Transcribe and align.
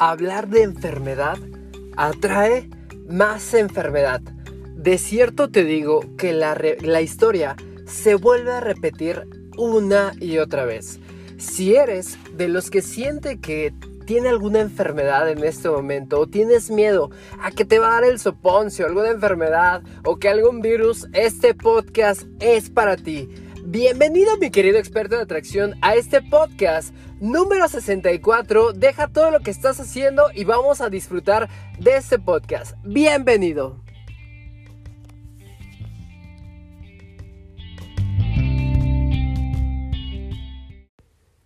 hablar 0.00 0.48
de 0.48 0.62
enfermedad 0.62 1.38
atrae 1.96 2.68
más 3.06 3.54
enfermedad. 3.54 4.22
De 4.74 4.96
cierto 4.96 5.50
te 5.50 5.62
digo 5.62 6.00
que 6.16 6.32
la, 6.32 6.58
la, 6.80 7.02
historia 7.02 7.54
se 7.86 8.14
vuelve 8.14 8.52
a 8.52 8.60
repetir 8.60 9.28
una 9.58 10.12
y 10.18 10.38
otra 10.38 10.64
vez. 10.64 10.98
Si 11.36 11.76
eres 11.76 12.18
de 12.34 12.48
los 12.48 12.70
que 12.70 12.80
siente 12.80 13.40
que 13.40 13.74
tiene 14.06 14.30
alguna 14.30 14.60
enfermedad 14.60 15.30
en 15.30 15.44
este 15.44 15.68
momento 15.68 16.18
o 16.18 16.26
tienes 16.26 16.70
miedo 16.70 17.10
a 17.42 17.50
que 17.50 17.66
te 17.66 17.78
va 17.78 17.88
a 17.88 18.00
dar 18.00 18.04
el 18.04 18.18
soponcio, 18.18 18.86
alguna 18.86 19.10
enfermedad 19.10 19.82
o 20.04 20.18
que 20.18 20.30
algún 20.30 20.62
virus, 20.62 21.08
este 21.12 21.54
podcast 21.54 22.22
es 22.40 22.70
para 22.70 22.96
ti. 22.96 23.28
Bienvenido 23.64 24.36
mi 24.38 24.50
querido 24.50 24.78
experto 24.78 25.16
de 25.16 25.22
atracción 25.22 25.74
a 25.82 25.94
este 25.94 26.22
podcast 26.22 26.94
número 27.20 27.68
64. 27.68 28.72
Deja 28.72 29.08
todo 29.08 29.30
lo 29.30 29.40
que 29.40 29.50
estás 29.50 29.78
haciendo 29.78 30.30
y 30.34 30.44
vamos 30.44 30.80
a 30.80 30.88
disfrutar 30.88 31.48
de 31.78 31.96
este 31.96 32.18
podcast. 32.18 32.74
Bienvenido. 32.84 33.78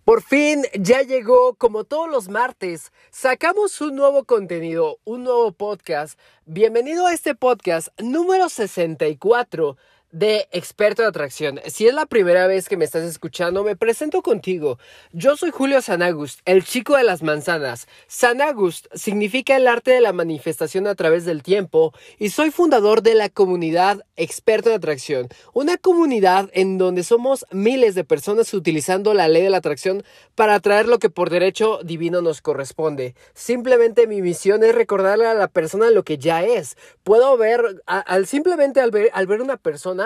Por 0.05 0.21
fin 0.21 0.63
ya 0.79 1.01
llegó, 1.01 1.55
como 1.55 1.83
todos 1.83 2.09
los 2.09 2.29
martes, 2.29 2.93
sacamos 3.11 3.81
un 3.81 3.95
nuevo 3.95 4.23
contenido, 4.23 4.99
un 5.03 5.23
nuevo 5.23 5.51
podcast. 5.51 6.17
Bienvenido 6.45 7.07
a 7.07 7.13
este 7.13 7.35
podcast 7.35 7.89
número 7.99 8.47
64 8.47 9.77
de 10.11 10.47
experto 10.51 11.01
de 11.01 11.09
atracción. 11.09 11.59
Si 11.67 11.87
es 11.87 11.93
la 11.93 12.05
primera 12.05 12.47
vez 12.47 12.69
que 12.69 12.77
me 12.77 12.85
estás 12.85 13.03
escuchando, 13.03 13.63
me 13.63 13.75
presento 13.75 14.21
contigo. 14.21 14.79
Yo 15.11 15.35
soy 15.35 15.51
Julio 15.51 15.81
Sanagust, 15.81 16.39
el 16.45 16.63
chico 16.63 16.95
de 16.95 17.03
las 17.03 17.21
manzanas. 17.21 17.87
Sanagust 18.07 18.87
significa 18.93 19.55
el 19.57 19.67
arte 19.67 19.91
de 19.91 20.01
la 20.01 20.13
manifestación 20.13 20.87
a 20.87 20.95
través 20.95 21.25
del 21.25 21.43
tiempo 21.43 21.93
y 22.17 22.29
soy 22.29 22.51
fundador 22.51 23.01
de 23.01 23.15
la 23.15 23.29
comunidad 23.29 24.05
experto 24.15 24.69
de 24.69 24.75
atracción, 24.75 25.27
una 25.53 25.77
comunidad 25.77 26.49
en 26.53 26.77
donde 26.77 27.03
somos 27.03 27.45
miles 27.51 27.95
de 27.95 28.03
personas 28.03 28.53
utilizando 28.53 29.13
la 29.13 29.27
ley 29.27 29.43
de 29.43 29.49
la 29.49 29.57
atracción 29.57 30.03
para 30.35 30.55
atraer 30.55 30.87
lo 30.87 30.99
que 30.99 31.09
por 31.09 31.29
derecho 31.29 31.79
divino 31.83 32.21
nos 32.21 32.41
corresponde. 32.41 33.15
Simplemente 33.33 34.07
mi 34.07 34.21
misión 34.21 34.63
es 34.63 34.75
recordarle 34.75 35.27
a 35.27 35.33
la 35.33 35.47
persona 35.47 35.89
lo 35.89 36.03
que 36.03 36.17
ya 36.17 36.43
es. 36.43 36.77
Puedo 37.03 37.37
ver, 37.37 37.83
al 37.85 38.27
simplemente 38.27 38.79
al 38.81 38.91
ver, 38.91 39.09
al 39.13 39.27
ver 39.27 39.41
una 39.41 39.57
persona, 39.57 40.04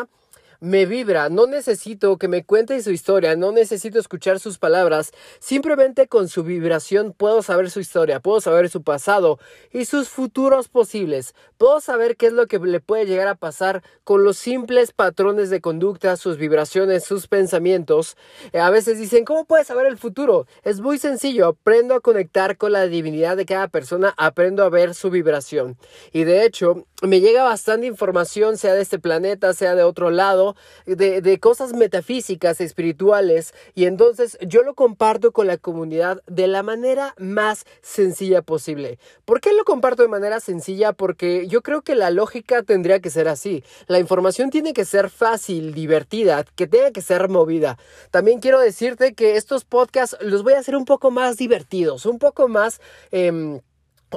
me 0.59 0.85
vibra, 0.85 1.29
no 1.29 1.47
necesito 1.47 2.17
que 2.17 2.27
me 2.27 2.43
cuente 2.43 2.81
su 2.83 2.91
historia, 2.91 3.35
no 3.35 3.51
necesito 3.51 3.99
escuchar 3.99 4.39
sus 4.39 4.57
palabras, 4.57 5.11
simplemente 5.39 6.07
con 6.07 6.27
su 6.27 6.43
vibración 6.43 7.13
puedo 7.13 7.41
saber 7.41 7.69
su 7.69 7.79
historia, 7.79 8.19
puedo 8.19 8.41
saber 8.41 8.69
su 8.69 8.83
pasado 8.83 9.39
y 9.71 9.85
sus 9.85 10.09
futuros 10.09 10.67
posibles, 10.67 11.33
puedo 11.57 11.79
saber 11.79 12.17
qué 12.17 12.27
es 12.27 12.33
lo 12.33 12.47
que 12.47 12.59
le 12.59 12.79
puede 12.81 13.05
llegar 13.05 13.27
a 13.27 13.35
pasar 13.35 13.83
con 14.03 14.23
los 14.23 14.37
simples 14.37 14.91
patrones 14.91 15.49
de 15.49 15.61
conducta, 15.61 16.17
sus 16.17 16.37
vibraciones, 16.37 17.03
sus 17.03 17.27
pensamientos. 17.27 18.17
Eh, 18.51 18.59
a 18.59 18.69
veces 18.69 18.97
dicen, 18.97 19.25
¿cómo 19.25 19.45
puedes 19.45 19.67
saber 19.67 19.85
el 19.85 19.97
futuro? 19.97 20.45
Es 20.63 20.81
muy 20.81 20.97
sencillo, 20.97 21.47
aprendo 21.47 21.95
a 21.95 22.01
conectar 22.01 22.57
con 22.57 22.73
la 22.73 22.87
divinidad 22.87 23.37
de 23.37 23.45
cada 23.45 23.67
persona, 23.67 24.13
aprendo 24.17 24.63
a 24.63 24.69
ver 24.69 24.93
su 24.93 25.09
vibración. 25.09 25.77
Y 26.11 26.23
de 26.23 26.45
hecho, 26.45 26.85
me 27.01 27.21
llega 27.21 27.43
bastante 27.43 27.87
información, 27.87 28.57
sea 28.57 28.73
de 28.73 28.81
este 28.81 28.99
planeta, 28.99 29.53
sea 29.53 29.75
de 29.75 29.83
otro 29.83 30.09
lado, 30.09 30.48
de, 30.85 31.39
cosas 31.39 31.73
metafísicas, 31.73 32.61
espirituales, 32.61 33.53
y 33.75 33.85
entonces 33.85 34.37
yo 34.41 34.63
lo 34.63 34.73
comparto 34.73 35.31
con 35.31 35.47
la 35.47 35.57
comunidad 35.57 36.21
de 36.27 36.47
la 36.47 36.63
manera 36.63 37.15
más 37.17 37.65
sencilla 37.81 38.41
posible. 38.41 38.99
¿Por 39.25 39.41
qué 39.41 39.53
lo 39.53 39.63
comparto 39.63 40.01
de 40.01 40.09
manera 40.09 40.39
sencilla? 40.39 40.93
Porque 40.93 41.47
yo 41.47 41.61
creo 41.61 41.81
que 41.81 41.95
la 41.95 42.11
lógica 42.11 42.63
tendría 42.63 42.99
que 42.99 43.09
ser 43.09 43.27
así. 43.27 43.63
La 43.87 43.99
información 43.99 44.49
tiene 44.49 44.73
que 44.73 44.85
ser 44.85 45.09
fácil, 45.09 45.73
divertida, 45.73 46.43
que 46.55 46.67
tenga 46.67 46.91
que 46.91 47.01
ser 47.01 47.29
movida. 47.29 47.77
También 48.11 48.39
quiero 48.39 48.59
decirte 48.59 49.13
que 49.13 49.37
estos 49.37 49.65
podcasts 49.65 50.17
los 50.21 50.43
voy 50.43 50.53
a 50.53 50.59
hacer 50.59 50.75
un 50.75 50.85
poco 50.85 51.11
más 51.11 51.37
divertidos, 51.37 52.05
un 52.05 52.19
poco 52.19 52.47
más... 52.47 52.81
Em, 53.11 53.61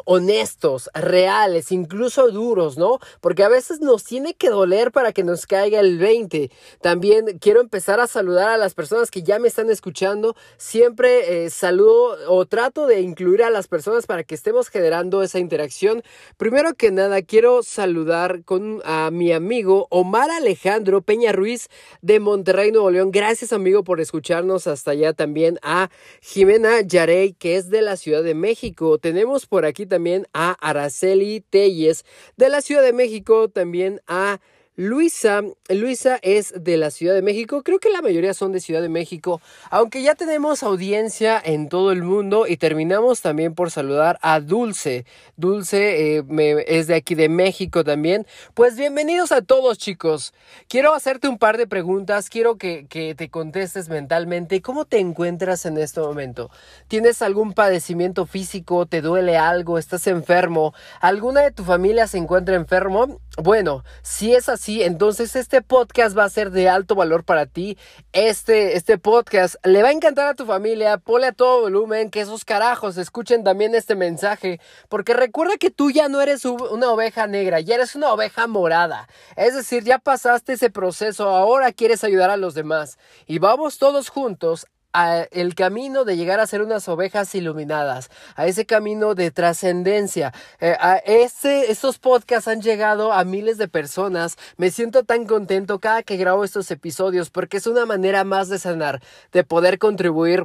honestos, 0.05 0.91
reales, 0.95 1.73
incluso 1.73 2.31
duros, 2.31 2.79
¿no? 2.79 2.99
Porque 3.21 3.45
a 3.45 3.49
veces 3.49 3.81
nos 3.81 4.05
tiene 4.05 4.35
que 4.35 4.51
doler 4.51 4.93
para 4.93 5.13
que 5.13 5.25
nos 5.25 5.47
caiga 5.47 5.81
el 5.81 5.99
20. 5.99 6.51
También 6.81 7.39
quiero 7.39 7.61
empezar 7.61 8.01
a 8.01 8.07
saludar 8.07 8.49
a 8.49 8.57
las 8.57 8.75
personas 8.75 9.11
que 9.11 9.23
ya 9.23 9.39
me 9.39 9.49
están 9.49 9.71
escuchando. 9.71 10.35
Siempre 10.57 11.45
eh, 11.45 11.51
saludo 11.51 12.17
o 12.29 12.47
trato 12.47 12.87
de 12.87 13.01
incluir 13.01 13.43
a 13.43 13.51
las 13.51 13.69
personas 13.69 14.07
para 14.07 14.25
que 14.25 14.35
estemos 14.35 14.69
generando 14.69 15.23
esa 15.23 15.39
interacción. 15.39 16.03
Primero 16.37 16.75
que 16.75 16.91
nada, 16.91 17.23
quiero 17.23 17.63
saludar 17.63 18.45
con 18.45 18.81
a 18.85 19.11
mi 19.11 19.33
amigo 19.33 19.87
Omar 19.91 20.31
Alejandro 20.31 21.03
Peña 21.03 21.33
Ruiz 21.33 21.69
de 22.01 22.21
Monterrey, 22.21 22.73
Nuevo 22.73 22.91
León. 22.91 23.11
Gracias, 23.11 23.53
amigo, 23.53 23.85
por 23.85 24.01
escucharnos 24.01 24.67
hasta 24.67 24.93
allá. 24.93 25.13
También 25.13 25.59
a 25.63 25.91
Jimena 26.21 26.81
Yarey, 26.81 27.35
que 27.35 27.57
es 27.57 27.71
de 27.71 27.83
la 27.83 27.97
Ciudad 27.97 28.23
de 28.23 28.35
México. 28.35 28.99
Tenemos 28.99 29.47
por 29.47 29.65
aquí 29.65 29.81
también 29.87 30.26
a 30.32 30.53
Araceli 30.60 31.41
Telles 31.41 32.04
de 32.37 32.48
la 32.48 32.60
Ciudad 32.60 32.82
de 32.82 32.93
México, 32.93 33.48
también 33.48 34.00
a 34.06 34.41
Luisa, 34.75 35.43
Luisa 35.69 36.19
es 36.22 36.55
de 36.56 36.78
la 36.78 36.91
Ciudad 36.91 37.15
de 37.15 37.21
México, 37.21 37.62
creo 37.62 37.78
que 37.78 37.91
la 37.91 38.00
mayoría 38.00 38.33
son 38.33 38.53
de 38.53 38.60
Ciudad 38.60 38.81
de 38.81 38.88
México, 38.88 39.43
aunque 39.69 40.03
ya 40.03 40.15
tenemos 40.15 40.62
audiencia 40.62 41.38
en 41.44 41.69
todo 41.69 41.93
el 41.93 42.03
mundo 42.03 42.47
y 42.47 42.56
terminamos 42.56 43.21
también 43.21 43.55
por 43.55 43.71
saludar 43.71 44.19
a 44.22 44.41
Dulce. 44.41 45.05
Dulce 45.37 46.16
eh, 46.16 46.65
es 46.69 46.87
de 46.87 46.94
aquí 46.94 47.15
de 47.15 47.28
México 47.28 47.84
también. 47.84 48.27
Pues 48.55 48.75
bienvenidos 48.75 49.31
a 49.31 49.43
todos 49.43 49.77
chicos. 49.77 50.32
Quiero 50.69 50.94
hacerte 50.94 51.28
un 51.28 51.37
par 51.37 51.59
de 51.59 51.66
preguntas, 51.66 52.31
quiero 52.31 52.56
que, 52.56 52.87
que 52.88 53.15
te 53.15 53.28
contestes 53.28 53.91
mentalmente. 53.91 54.62
¿Cómo 54.62 54.87
te 54.87 55.00
encuentras 55.00 55.66
en 55.66 55.77
este 55.77 56.00
momento? 56.00 56.50
¿Tienes 56.88 57.21
algún 57.21 57.53
padecimiento 57.53 58.25
físico? 58.25 58.87
¿Te 58.87 59.03
duele 59.03 59.37
algo? 59.37 59.77
¿Estás 59.77 60.06
enfermo? 60.06 60.72
¿Alguna 61.03 61.43
de 61.43 61.50
tu 61.50 61.62
familia 61.62 62.06
se 62.06 62.16
encuentra 62.16 62.55
enfermo? 62.55 63.21
Bueno, 63.37 63.82
si 64.03 64.34
es 64.34 64.49
así, 64.49 64.62
entonces 64.69 65.34
este 65.34 65.61
podcast 65.61 66.17
va 66.17 66.25
a 66.25 66.31
ser 66.31 66.53
de 66.53 66.69
alto 66.69 66.95
valor 66.95 67.25
para 67.25 67.47
ti. 67.47 67.77
Este, 68.12 68.77
este 68.77 68.97
podcast 68.97 69.56
le 69.65 69.83
va 69.83 69.89
a 69.89 69.93
encantar 69.93 70.28
a 70.28 70.34
tu 70.34 70.47
familia. 70.47 70.99
Ponle 70.99 71.27
a 71.27 71.33
todo 71.33 71.62
volumen, 71.62 72.11
que 72.11 72.21
esos 72.21 72.45
carajos 72.45 72.97
escuchen 72.97 73.43
también 73.43 73.75
este 73.75 73.97
mensaje. 73.97 74.61
Porque 74.89 75.15
recuerda 75.15 75.56
que 75.56 75.71
tú 75.71 75.91
ya 75.91 76.09
no 76.09 76.21
eres 76.21 76.45
una 76.45 76.91
oveja 76.91 77.27
negra, 77.27 77.59
ya 77.59 77.75
eres 77.75 77.97
una 77.97 78.12
oveja 78.12 78.47
morada. 78.47 79.09
Es 79.37 79.55
decir, 79.55 79.83
ya 79.83 79.99
pasaste 79.99 80.53
ese 80.53 80.71
proceso, 80.71 81.29
ahora 81.29 81.73
quieres 81.73 82.05
ayudar 82.05 82.31
a 82.31 82.37
los 82.37 82.55
demás. 82.55 82.99
Y 83.27 83.41
vamos 83.41 83.79
todos 83.79 84.11
juntos 84.11 84.67
a 84.93 85.23
el 85.31 85.55
camino 85.55 86.05
de 86.05 86.17
llegar 86.17 86.41
a 86.41 86.47
ser 86.47 86.63
unas 86.63 86.89
ovejas 86.89 87.35
iluminadas, 87.35 88.11
a 88.37 88.47
ese 88.47 88.67
camino 88.67 89.15
de 89.15 89.31
trascendencia. 89.31 90.33
Eh, 90.61 90.77
a 90.79 90.97
este, 90.97 91.71
estos 91.71 91.99
podcasts 91.99 92.49
han 92.49 92.63
llegado 92.63 93.13
a 93.13 93.25
miles 93.25 93.59
de 93.59 93.69
personas. 93.69 94.37
Me 94.57 94.71
siento 94.71 95.05
tan 95.05 95.27
contento 95.27 95.79
cada 95.79 96.03
que 96.03 96.17
grabo 96.17 96.45
estos 96.45 96.71
episodios 96.71 97.31
porque 97.31 97.57
es 97.57 97.67
una 97.67 97.87
manera 97.87 98.25
más 98.25 98.49
de 98.49 98.59
sanar, 98.59 99.03
de 99.33 99.45
poder 99.45 99.79
contribuir 99.79 100.45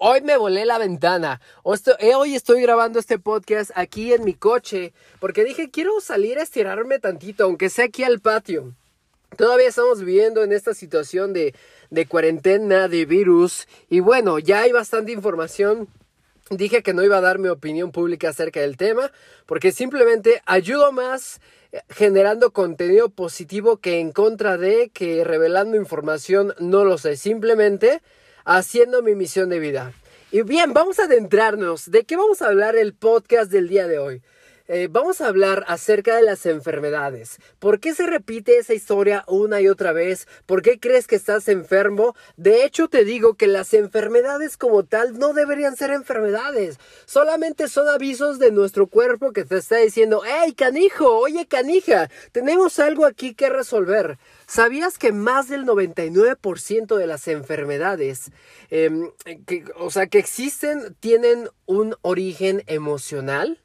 Hoy 0.00 0.20
me 0.20 0.36
volé 0.36 0.66
la 0.66 0.76
ventana. 0.76 1.40
Eh, 1.98 2.14
hoy 2.14 2.34
estoy 2.34 2.60
grabando 2.60 2.98
este 2.98 3.18
podcast 3.18 3.70
aquí 3.74 4.12
en 4.12 4.22
mi 4.22 4.34
coche 4.34 4.92
porque 5.18 5.44
dije 5.44 5.70
quiero 5.70 6.00
salir 6.02 6.38
a 6.38 6.42
estirarme 6.42 6.98
tantito, 6.98 7.44
aunque 7.44 7.70
sea 7.70 7.86
aquí 7.86 8.04
al 8.04 8.20
patio. 8.20 8.74
Todavía 9.36 9.68
estamos 9.68 10.00
viviendo 10.00 10.42
en 10.42 10.52
esta 10.52 10.74
situación 10.74 11.32
de, 11.32 11.54
de 11.90 12.06
cuarentena, 12.06 12.88
de 12.88 13.04
virus. 13.04 13.66
Y 13.88 14.00
bueno, 14.00 14.38
ya 14.38 14.62
hay 14.62 14.72
bastante 14.72 15.12
información. 15.12 15.88
Dije 16.50 16.82
que 16.82 16.94
no 16.94 17.02
iba 17.02 17.18
a 17.18 17.22
dar 17.22 17.38
mi 17.38 17.48
opinión 17.48 17.92
pública 17.92 18.30
acerca 18.30 18.60
del 18.60 18.76
tema, 18.76 19.12
porque 19.46 19.70
simplemente 19.72 20.42
ayudo 20.46 20.92
más 20.92 21.40
eh, 21.72 21.82
generando 21.90 22.52
contenido 22.52 23.10
positivo 23.10 23.76
que 23.76 24.00
en 24.00 24.12
contra 24.12 24.56
de 24.56 24.88
que 24.88 25.24
revelando 25.24 25.76
información 25.76 26.54
no 26.58 26.84
lo 26.84 26.96
sé, 26.96 27.16
simplemente 27.16 28.00
haciendo 28.44 29.02
mi 29.02 29.14
misión 29.14 29.50
de 29.50 29.58
vida. 29.58 29.92
Y 30.30 30.42
bien, 30.42 30.72
vamos 30.72 30.98
a 30.98 31.04
adentrarnos. 31.04 31.90
¿De 31.90 32.04
qué 32.04 32.16
vamos 32.16 32.40
a 32.40 32.48
hablar 32.48 32.76
el 32.76 32.94
podcast 32.94 33.50
del 33.50 33.68
día 33.68 33.86
de 33.86 33.98
hoy? 33.98 34.22
Eh, 34.70 34.86
vamos 34.90 35.22
a 35.22 35.28
hablar 35.28 35.64
acerca 35.66 36.14
de 36.14 36.22
las 36.22 36.44
enfermedades. 36.44 37.38
¿Por 37.58 37.80
qué 37.80 37.94
se 37.94 38.06
repite 38.06 38.58
esa 38.58 38.74
historia 38.74 39.24
una 39.26 39.62
y 39.62 39.68
otra 39.68 39.92
vez? 39.92 40.28
¿Por 40.44 40.60
qué 40.60 40.78
crees 40.78 41.06
que 41.06 41.16
estás 41.16 41.48
enfermo? 41.48 42.14
De 42.36 42.66
hecho, 42.66 42.86
te 42.88 43.06
digo 43.06 43.32
que 43.32 43.46
las 43.46 43.72
enfermedades 43.72 44.58
como 44.58 44.84
tal 44.84 45.18
no 45.18 45.32
deberían 45.32 45.74
ser 45.74 45.90
enfermedades. 45.90 46.78
Solamente 47.06 47.68
son 47.68 47.88
avisos 47.88 48.38
de 48.38 48.52
nuestro 48.52 48.88
cuerpo 48.88 49.32
que 49.32 49.46
te 49.46 49.56
está 49.56 49.76
diciendo, 49.76 50.20
hey, 50.26 50.52
canijo, 50.52 51.16
oye, 51.16 51.46
canija, 51.46 52.10
tenemos 52.32 52.78
algo 52.78 53.06
aquí 53.06 53.32
que 53.32 53.48
resolver. 53.48 54.18
¿Sabías 54.46 54.98
que 54.98 55.12
más 55.12 55.48
del 55.48 55.64
99% 55.64 56.94
de 56.94 57.06
las 57.06 57.26
enfermedades, 57.26 58.32
em, 58.68 59.10
o 59.76 59.90
sea, 59.90 60.08
que 60.08 60.18
existen, 60.18 60.94
tienen 61.00 61.48
un 61.64 61.96
origen 62.02 62.64
emocional? 62.66 63.62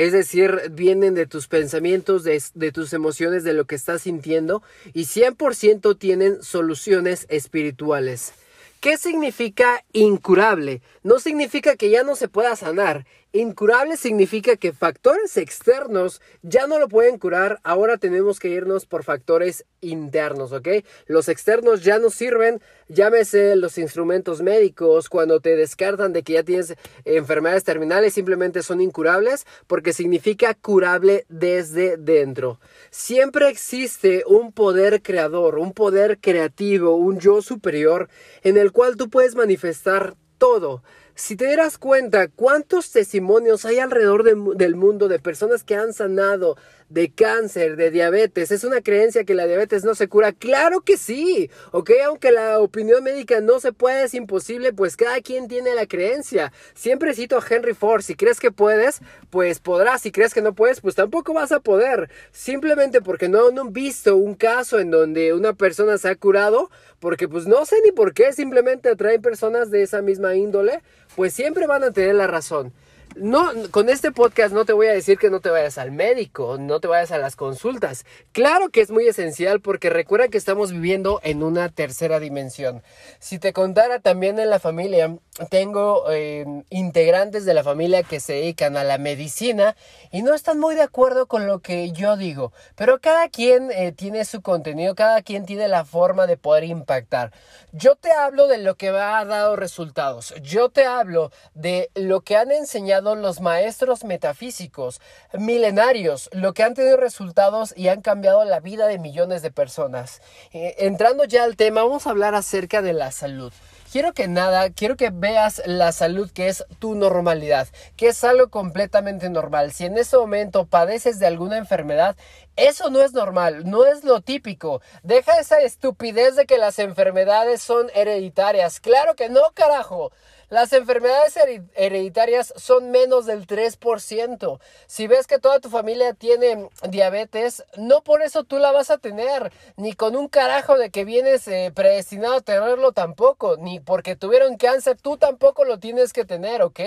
Es 0.00 0.12
decir, 0.12 0.62
vienen 0.70 1.12
de 1.12 1.26
tus 1.26 1.46
pensamientos, 1.46 2.24
de, 2.24 2.42
de, 2.54 2.72
tus 2.72 2.94
emociones, 2.94 3.44
de 3.44 3.52
lo 3.52 3.66
que 3.66 3.74
estás 3.74 4.00
sintiendo 4.00 4.62
y 4.94 5.02
100% 5.02 5.98
tienen 5.98 6.42
soluciones 6.42 7.26
espirituales. 7.28 8.32
¿Qué 8.80 8.96
significa 8.96 9.84
incurable? 9.92 10.80
No 11.02 11.18
significa 11.18 11.76
que 11.76 11.90
ya 11.90 12.02
no 12.02 12.16
se 12.16 12.28
pueda 12.28 12.56
sanar. 12.56 13.04
Incurable 13.32 13.96
significa 13.96 14.56
que 14.56 14.72
factores 14.72 15.36
externos 15.36 16.20
ya 16.42 16.66
no 16.66 16.80
lo 16.80 16.88
pueden 16.88 17.16
curar, 17.16 17.60
ahora 17.62 17.96
tenemos 17.96 18.40
que 18.40 18.48
irnos 18.48 18.86
por 18.86 19.04
factores 19.04 19.66
internos, 19.80 20.50
¿ok? 20.50 20.66
Los 21.06 21.28
externos 21.28 21.84
ya 21.84 22.00
no 22.00 22.10
sirven, 22.10 22.60
llámese 22.88 23.54
los 23.54 23.78
instrumentos 23.78 24.42
médicos, 24.42 25.08
cuando 25.08 25.38
te 25.38 25.54
descartan 25.54 26.12
de 26.12 26.24
que 26.24 26.32
ya 26.32 26.42
tienes 26.42 26.74
enfermedades 27.04 27.62
terminales, 27.62 28.14
simplemente 28.14 28.64
son 28.64 28.80
incurables 28.80 29.46
porque 29.68 29.92
significa 29.92 30.54
curable 30.54 31.24
desde 31.28 31.98
dentro. 31.98 32.58
Siempre 32.90 33.48
existe 33.48 34.24
un 34.26 34.50
poder 34.50 35.02
creador, 35.02 35.58
un 35.58 35.72
poder 35.72 36.18
creativo, 36.18 36.96
un 36.96 37.20
yo 37.20 37.42
superior 37.42 38.08
en 38.42 38.56
el 38.56 38.69
cual 38.72 38.96
tú 38.96 39.10
puedes 39.10 39.34
manifestar 39.34 40.14
todo. 40.38 40.82
Si 41.14 41.36
te 41.36 41.46
dieras 41.46 41.76
cuenta 41.76 42.28
cuántos 42.28 42.90
testimonios 42.90 43.64
hay 43.64 43.78
alrededor 43.78 44.24
del 44.24 44.74
mundo 44.74 45.08
de 45.08 45.18
personas 45.18 45.64
que 45.64 45.74
han 45.74 45.92
sanado 45.92 46.56
de 46.90 47.10
cáncer, 47.10 47.76
de 47.76 47.90
diabetes, 47.90 48.50
¿es 48.50 48.64
una 48.64 48.80
creencia 48.80 49.24
que 49.24 49.34
la 49.34 49.46
diabetes 49.46 49.84
no 49.84 49.94
se 49.94 50.08
cura? 50.08 50.32
Claro 50.32 50.80
que 50.80 50.96
sí, 50.96 51.48
ok, 51.70 51.90
aunque 52.04 52.32
la 52.32 52.58
opinión 52.58 53.04
médica 53.04 53.40
no 53.40 53.60
se 53.60 53.72
puede, 53.72 54.04
es 54.04 54.14
imposible, 54.14 54.72
pues 54.72 54.96
cada 54.96 55.20
quien 55.20 55.46
tiene 55.46 55.74
la 55.76 55.86
creencia. 55.86 56.52
Siempre 56.74 57.14
cito 57.14 57.38
a 57.38 57.44
Henry 57.48 57.74
Ford, 57.74 58.02
si 58.02 58.16
crees 58.16 58.40
que 58.40 58.50
puedes, 58.50 59.00
pues 59.30 59.60
podrás, 59.60 60.02
si 60.02 60.10
crees 60.10 60.34
que 60.34 60.42
no 60.42 60.52
puedes, 60.52 60.80
pues 60.80 60.96
tampoco 60.96 61.32
vas 61.32 61.52
a 61.52 61.60
poder. 61.60 62.10
Simplemente 62.32 63.00
porque 63.00 63.28
no 63.28 63.46
han 63.46 63.72
visto 63.72 64.16
un 64.16 64.34
caso 64.34 64.80
en 64.80 64.90
donde 64.90 65.32
una 65.32 65.52
persona 65.52 65.96
se 65.96 66.08
ha 66.08 66.16
curado, 66.16 66.70
porque 66.98 67.28
pues 67.28 67.46
no 67.46 67.64
sé 67.66 67.76
ni 67.84 67.92
por 67.92 68.14
qué, 68.14 68.32
simplemente 68.32 68.88
atraen 68.88 69.22
personas 69.22 69.70
de 69.70 69.82
esa 69.82 70.02
misma 70.02 70.34
índole, 70.34 70.82
pues 71.14 71.32
siempre 71.32 71.68
van 71.68 71.84
a 71.84 71.92
tener 71.92 72.16
la 72.16 72.26
razón. 72.26 72.72
No, 73.16 73.50
con 73.70 73.88
este 73.88 74.12
podcast 74.12 74.54
no 74.54 74.64
te 74.64 74.72
voy 74.72 74.86
a 74.86 74.92
decir 74.92 75.18
que 75.18 75.30
no 75.30 75.40
te 75.40 75.50
vayas 75.50 75.78
al 75.78 75.90
médico, 75.90 76.58
no 76.58 76.80
te 76.80 76.86
vayas 76.86 77.10
a 77.10 77.18
las 77.18 77.34
consultas. 77.34 78.06
Claro 78.32 78.70
que 78.70 78.80
es 78.80 78.90
muy 78.90 79.06
esencial 79.06 79.60
porque 79.60 79.90
recuerda 79.90 80.28
que 80.28 80.38
estamos 80.38 80.72
viviendo 80.72 81.20
en 81.24 81.42
una 81.42 81.68
tercera 81.70 82.20
dimensión. 82.20 82.82
Si 83.18 83.38
te 83.38 83.52
contara 83.52 83.98
también 83.98 84.38
en 84.38 84.48
la 84.48 84.60
familia, 84.60 85.18
tengo 85.48 86.10
eh, 86.10 86.44
integrantes 86.70 87.44
de 87.44 87.54
la 87.54 87.64
familia 87.64 88.02
que 88.02 88.20
se 88.20 88.34
dedican 88.34 88.76
a 88.76 88.84
la 88.84 88.98
medicina 88.98 89.76
y 90.10 90.22
no 90.22 90.34
están 90.34 90.58
muy 90.58 90.74
de 90.74 90.82
acuerdo 90.82 91.26
con 91.26 91.46
lo 91.46 91.60
que 91.60 91.92
yo 91.92 92.16
digo. 92.16 92.52
Pero 92.76 93.00
cada 93.00 93.28
quien 93.28 93.70
eh, 93.70 93.92
tiene 93.92 94.24
su 94.24 94.42
contenido, 94.42 94.94
cada 94.94 95.22
quien 95.22 95.46
tiene 95.46 95.68
la 95.68 95.84
forma 95.84 96.26
de 96.26 96.36
poder 96.36 96.64
impactar. 96.64 97.32
Yo 97.72 97.96
te 97.96 98.12
hablo 98.12 98.48
de 98.48 98.58
lo 98.58 98.74
que 98.76 98.88
ha 98.88 99.24
dado 99.24 99.56
resultados. 99.56 100.34
Yo 100.42 100.68
te 100.68 100.84
hablo 100.84 101.30
de 101.54 101.90
lo 101.94 102.20
que 102.20 102.36
han 102.36 102.50
enseñado 102.52 103.14
los 103.14 103.40
maestros 103.40 104.04
metafísicos 104.04 105.00
milenarios, 105.32 106.28
lo 106.32 106.52
que 106.52 106.64
han 106.64 106.74
tenido 106.74 106.96
resultados 106.96 107.72
y 107.76 107.88
han 107.88 108.02
cambiado 108.02 108.44
la 108.44 108.60
vida 108.60 108.86
de 108.86 108.98
millones 108.98 109.42
de 109.42 109.50
personas. 109.50 110.20
Eh, 110.52 110.74
entrando 110.78 111.24
ya 111.24 111.44
al 111.44 111.56
tema, 111.56 111.82
vamos 111.82 112.06
a 112.06 112.10
hablar 112.10 112.34
acerca 112.34 112.82
de 112.82 112.92
la 112.92 113.10
salud 113.10 113.52
quiero 113.90 114.12
que 114.14 114.28
nada, 114.28 114.70
quiero 114.70 114.96
que 114.96 115.10
veas 115.10 115.62
la 115.66 115.92
salud 115.92 116.30
que 116.30 116.48
es 116.48 116.64
tu 116.78 116.94
normalidad, 116.94 117.68
que 117.96 118.08
es 118.08 118.22
algo 118.24 118.48
completamente 118.48 119.28
normal. 119.30 119.72
Si 119.72 119.84
en 119.84 119.98
este 119.98 120.16
momento 120.16 120.66
padeces 120.66 121.18
de 121.18 121.26
alguna 121.26 121.56
enfermedad, 121.58 122.16
eso 122.56 122.90
no 122.90 123.00
es 123.00 123.12
normal, 123.12 123.68
no 123.68 123.86
es 123.86 124.04
lo 124.04 124.20
típico. 124.20 124.80
Deja 125.02 125.40
esa 125.40 125.60
estupidez 125.60 126.36
de 126.36 126.46
que 126.46 126.58
las 126.58 126.78
enfermedades 126.78 127.62
son 127.62 127.88
hereditarias. 127.94 128.80
Claro 128.80 129.16
que 129.16 129.28
no, 129.28 129.42
carajo. 129.54 130.12
Las 130.50 130.72
enfermedades 130.72 131.38
hereditarias 131.76 132.52
son 132.56 132.90
menos 132.90 133.24
del 133.24 133.46
3%. 133.46 134.58
Si 134.88 135.06
ves 135.06 135.28
que 135.28 135.38
toda 135.38 135.60
tu 135.60 135.70
familia 135.70 136.12
tiene 136.12 136.68
diabetes, 136.88 137.64
no 137.76 138.02
por 138.02 138.20
eso 138.20 138.42
tú 138.42 138.58
la 138.58 138.72
vas 138.72 138.90
a 138.90 138.98
tener, 138.98 139.52
ni 139.76 139.92
con 139.92 140.16
un 140.16 140.26
carajo 140.26 140.76
de 140.76 140.90
que 140.90 141.04
vienes 141.04 141.46
eh, 141.46 141.70
predestinado 141.72 142.34
a 142.34 142.40
tenerlo 142.40 142.90
tampoco, 142.90 143.58
ni 143.58 143.78
porque 143.78 144.16
tuvieron 144.16 144.56
cáncer, 144.56 144.96
tú 145.00 145.16
tampoco 145.16 145.64
lo 145.64 145.78
tienes 145.78 146.12
que 146.12 146.24
tener, 146.24 146.62
¿ok? 146.62 146.80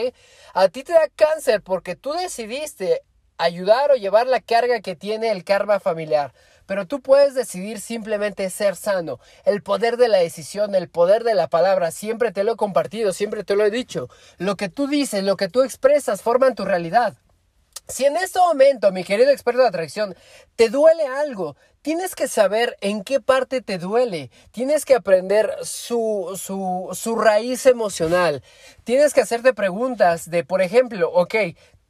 A 0.54 0.68
ti 0.68 0.84
te 0.84 0.92
da 0.92 1.08
cáncer 1.16 1.62
porque 1.62 1.96
tú 1.96 2.12
decidiste 2.12 3.02
ayudar 3.38 3.92
o 3.92 3.96
llevar 3.96 4.28
la 4.28 4.42
carga 4.42 4.82
que 4.82 4.98
tiene 4.98 5.32
el 5.32 5.46
karma 5.46 5.80
familiar. 5.80 6.34
Pero 6.74 6.88
tú 6.88 7.02
puedes 7.02 7.36
decidir 7.36 7.80
simplemente 7.80 8.50
ser 8.50 8.76
sano. 8.76 9.20
El 9.46 9.62
poder 9.62 9.96
de 9.96 10.08
la 10.08 10.18
decisión, 10.18 10.74
el 10.74 10.90
poder 10.90 11.24
de 11.24 11.36
la 11.36 11.48
palabra, 11.48 11.92
siempre 11.92 12.32
te 12.32 12.44
lo 12.44 12.54
he 12.54 12.56
compartido, 12.56 13.14
siempre 13.14 13.44
te 13.44 13.56
lo 13.56 13.64
he 13.64 13.70
dicho. 13.70 14.10
Lo 14.40 14.56
que 14.56 14.70
tú 14.70 14.88
dices, 14.88 15.24
lo 15.24 15.38
que 15.38 15.50
tú 15.50 15.62
expresas, 15.62 16.24
forman 16.24 16.56
tu 16.56 16.66
realidad. 16.66 17.14
Si 17.88 18.06
en 18.06 18.18
este 18.18 18.40
momento, 18.40 18.92
mi 18.92 19.04
querido 19.04 19.30
experto 19.30 19.62
de 19.62 19.68
atracción, 19.68 20.16
te 20.56 20.70
duele 20.70 21.06
algo, 21.06 21.56
tienes 21.84 22.16
que 22.16 22.28
saber 22.28 22.76
en 22.82 23.04
qué 23.04 23.20
parte 23.20 23.62
te 23.62 23.78
duele. 23.78 24.32
Tienes 24.52 24.84
que 24.84 24.96
aprender 24.96 25.54
su, 25.62 26.40
su, 26.42 26.90
su 26.94 27.16
raíz 27.18 27.68
emocional. 27.68 28.42
Tienes 28.84 29.14
que 29.14 29.22
hacerte 29.22 29.54
preguntas 29.54 30.28
de, 30.32 30.44
por 30.44 30.64
ejemplo, 30.64 31.12
ok, 31.12 31.36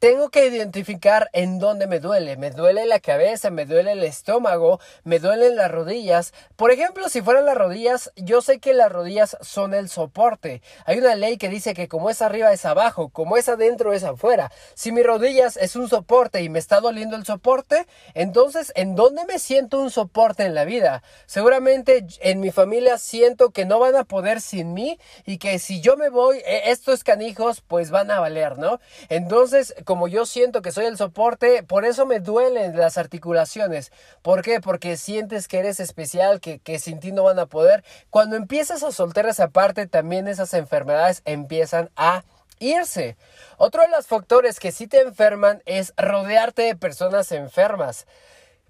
tengo 0.04 0.28
que 0.32 0.48
identificar 0.48 1.30
en 1.32 1.60
dónde 1.60 1.88
me 1.88 2.02
duele. 2.02 2.36
Me 2.36 2.52
duele 2.52 2.86
la 2.86 3.00
cabeza, 3.00 3.52
me 3.52 3.66
duele 3.66 3.94
el 3.94 4.04
estómago, 4.04 4.82
me 5.06 5.20
duelen 5.20 5.56
las 5.56 5.72
rodillas. 5.72 6.34
Por 6.58 6.72
ejemplo, 6.72 7.08
si 7.08 7.22
fueran 7.22 7.46
las 7.46 7.56
rodillas, 7.56 8.12
yo 8.18 8.42
sé 8.42 8.60
que 8.60 8.74
las 8.74 8.92
rodillas 8.92 9.38
son 9.40 9.74
el 9.74 9.88
soporte. 9.88 10.62
Hay 10.86 10.98
una 10.98 11.16
ley 11.16 11.38
que 11.38 11.48
dice 11.48 11.74
que 11.74 11.88
como 11.88 12.10
es 12.10 12.22
arriba 12.22 12.52
es 12.52 12.66
abajo, 12.66 13.12
como 13.12 13.38
es 13.38 13.48
adentro 13.48 13.94
es 13.94 14.04
afuera. 14.04 14.52
Si 14.74 14.92
mi 14.92 15.04
rodillas 15.04 15.56
es 15.56 15.78
un 15.78 15.88
soporte 15.88 16.42
y 16.42 16.50
me 16.50 16.60
está 16.60 16.82
doliendo 16.82 17.16
el 17.16 17.26
soporte, 17.26 17.88
entonces 18.14 18.74
¿en 18.76 18.96
dónde 18.96 19.24
me 19.26 19.40
siento 19.40 19.80
un 19.80 19.90
soporte 19.90 20.44
en 20.44 20.54
la 20.54 20.66
vida? 20.66 21.02
Seguramente 21.28 22.06
en 22.20 22.42
mi 22.42 22.52
familia 22.52 22.98
siento 22.98 23.52
que 23.52 23.64
no 23.64 23.80
van 23.80 23.96
a 23.96 24.04
poder 24.04 24.42
sin 24.42 24.74
mí 24.74 25.00
y 25.26 25.38
que 25.38 25.60
si 25.60 25.80
yo 25.80 25.96
me 25.96 26.10
voy, 26.10 26.40
e, 26.40 26.72
estos 26.72 27.06
canijos 27.06 27.62
pues 27.66 27.90
van 27.90 28.12
a 28.12 28.20
valer, 28.20 28.58
¿no? 28.58 28.82
Entonces, 29.08 29.74
como 29.94 30.08
yo 30.08 30.26
siento 30.26 30.64
que 30.64 30.72
soy 30.72 30.86
el 30.86 30.98
soporte, 30.98 31.62
por 31.62 31.86
eso 31.86 32.08
me 32.08 32.20
duelen 32.20 32.76
las 32.76 32.98
articulaciones. 32.98 33.92
¿Por 34.24 34.42
qué? 34.42 34.60
Porque 34.60 34.98
sientes 34.98 35.48
que 35.48 35.60
eres 35.60 35.80
especial, 35.80 36.40
que, 36.40 36.58
que 36.58 36.80
sin 36.80 37.00
ti 37.00 37.12
no 37.12 37.22
van 37.22 37.38
a 37.38 37.46
poder. 37.46 37.84
Cuando 38.10 38.36
empiezas 38.36 38.82
a 38.82 38.92
soltar 38.92 39.28
esa 39.28 39.50
parte, 39.50 39.86
también 39.86 40.28
esas 40.28 40.56
enfermedades 40.56 41.22
empiezan 41.26 41.92
a 41.96 42.24
irse. 42.58 43.18
Otro 43.58 43.84
de 43.84 43.90
los 43.90 44.08
factores 44.08 44.60
que 44.60 44.72
sí 44.72 44.88
te 44.88 45.00
enferman 45.00 45.62
es 45.68 45.94
rodearte 45.96 46.64
de 46.64 46.76
personas 46.76 47.32
enfermas. 47.32 48.08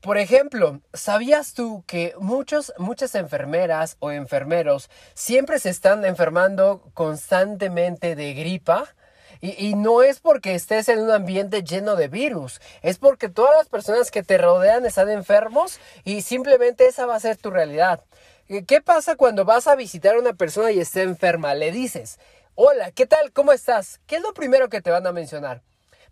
Por 0.02 0.18
ejemplo, 0.18 0.82
¿sabías 0.94 1.54
tú 1.54 1.86
que 1.88 2.16
muchos, 2.20 2.74
muchas 2.78 3.16
enfermeras 3.16 3.96
o 4.02 4.12
enfermeros 4.12 4.90
siempre 5.14 5.58
se 5.60 5.70
están 5.70 6.04
enfermando 6.04 6.84
constantemente 6.94 8.18
de 8.18 8.34
gripa? 8.34 8.94
Y, 9.42 9.76
no 9.76 10.04
es 10.04 10.20
porque 10.20 10.56
estés 10.56 10.90
en 10.90 11.00
un 11.00 11.12
ambiente 11.12 11.64
lleno 11.64 11.96
de 11.96 12.08
virus, 12.08 12.62
es 12.82 12.98
porque 12.98 13.30
todas 13.30 13.56
las 13.58 13.68
personas 13.68 14.12
que 14.12 14.24
te 14.24 14.38
rodean 14.38 14.86
están 14.86 15.10
enfermos 15.10 15.80
y 16.04 16.22
simplemente 16.22 16.88
esa 16.88 17.06
va 17.06 17.16
a 17.16 17.20
ser 17.20 17.38
tu 17.38 17.50
realidad. 17.50 18.04
¿Qué 18.68 18.82
pasa 18.82 19.16
cuando 19.16 19.46
vas 19.46 19.68
a 19.68 19.76
visitar 19.76 20.16
a 20.16 20.20
una 20.20 20.34
persona 20.34 20.72
y 20.72 20.80
está 20.80 21.02
enferma? 21.02 21.56
Le 21.56 21.72
dices, 21.72 22.20
hola, 22.56 22.92
¿qué 22.92 23.06
tal? 23.06 23.32
¿Cómo 23.32 23.52
estás? 23.52 24.00
¿Qué 24.06 24.18
es 24.18 24.22
lo 24.22 24.34
primero 24.34 24.70
que 24.70 24.82
te 24.82 24.92
van 24.92 25.08
a 25.08 25.12
mencionar? 25.12 25.62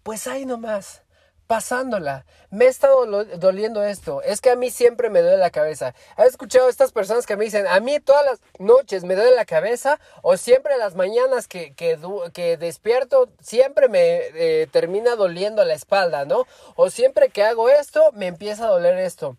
Pues 0.03 0.27
ahí 0.27 0.45
nomás 0.45 1.03
pasándola. 1.51 2.23
Me 2.49 2.67
estado 2.67 3.05
doliendo 3.35 3.83
esto. 3.83 4.21
Es 4.21 4.39
que 4.39 4.51
a 4.51 4.55
mí 4.55 4.69
siempre 4.69 5.09
me 5.09 5.21
duele 5.21 5.35
la 5.35 5.49
cabeza. 5.49 5.93
¿Has 6.15 6.27
escuchado 6.27 6.69
estas 6.69 6.93
personas 6.93 7.25
que 7.25 7.35
me 7.35 7.43
dicen, 7.43 7.67
a 7.67 7.81
mí 7.81 7.99
todas 7.99 8.25
las 8.25 8.39
noches 8.57 9.03
me 9.03 9.15
duele 9.17 9.35
la 9.35 9.43
cabeza? 9.43 9.99
O 10.21 10.37
siempre 10.37 10.77
las 10.77 10.95
mañanas 10.95 11.49
que, 11.49 11.73
que, 11.73 12.57
despierto, 12.57 13.27
siempre 13.41 13.89
me 13.89 14.21
eh, 14.33 14.67
termina 14.71 15.17
doliendo 15.17 15.65
la 15.65 15.73
espalda, 15.73 16.23
¿no? 16.23 16.47
O 16.77 16.89
siempre 16.89 17.27
que 17.27 17.43
hago 17.43 17.67
esto, 17.67 18.13
me 18.13 18.27
empieza 18.27 18.63
a 18.63 18.69
doler 18.69 18.97
esto. 18.99 19.35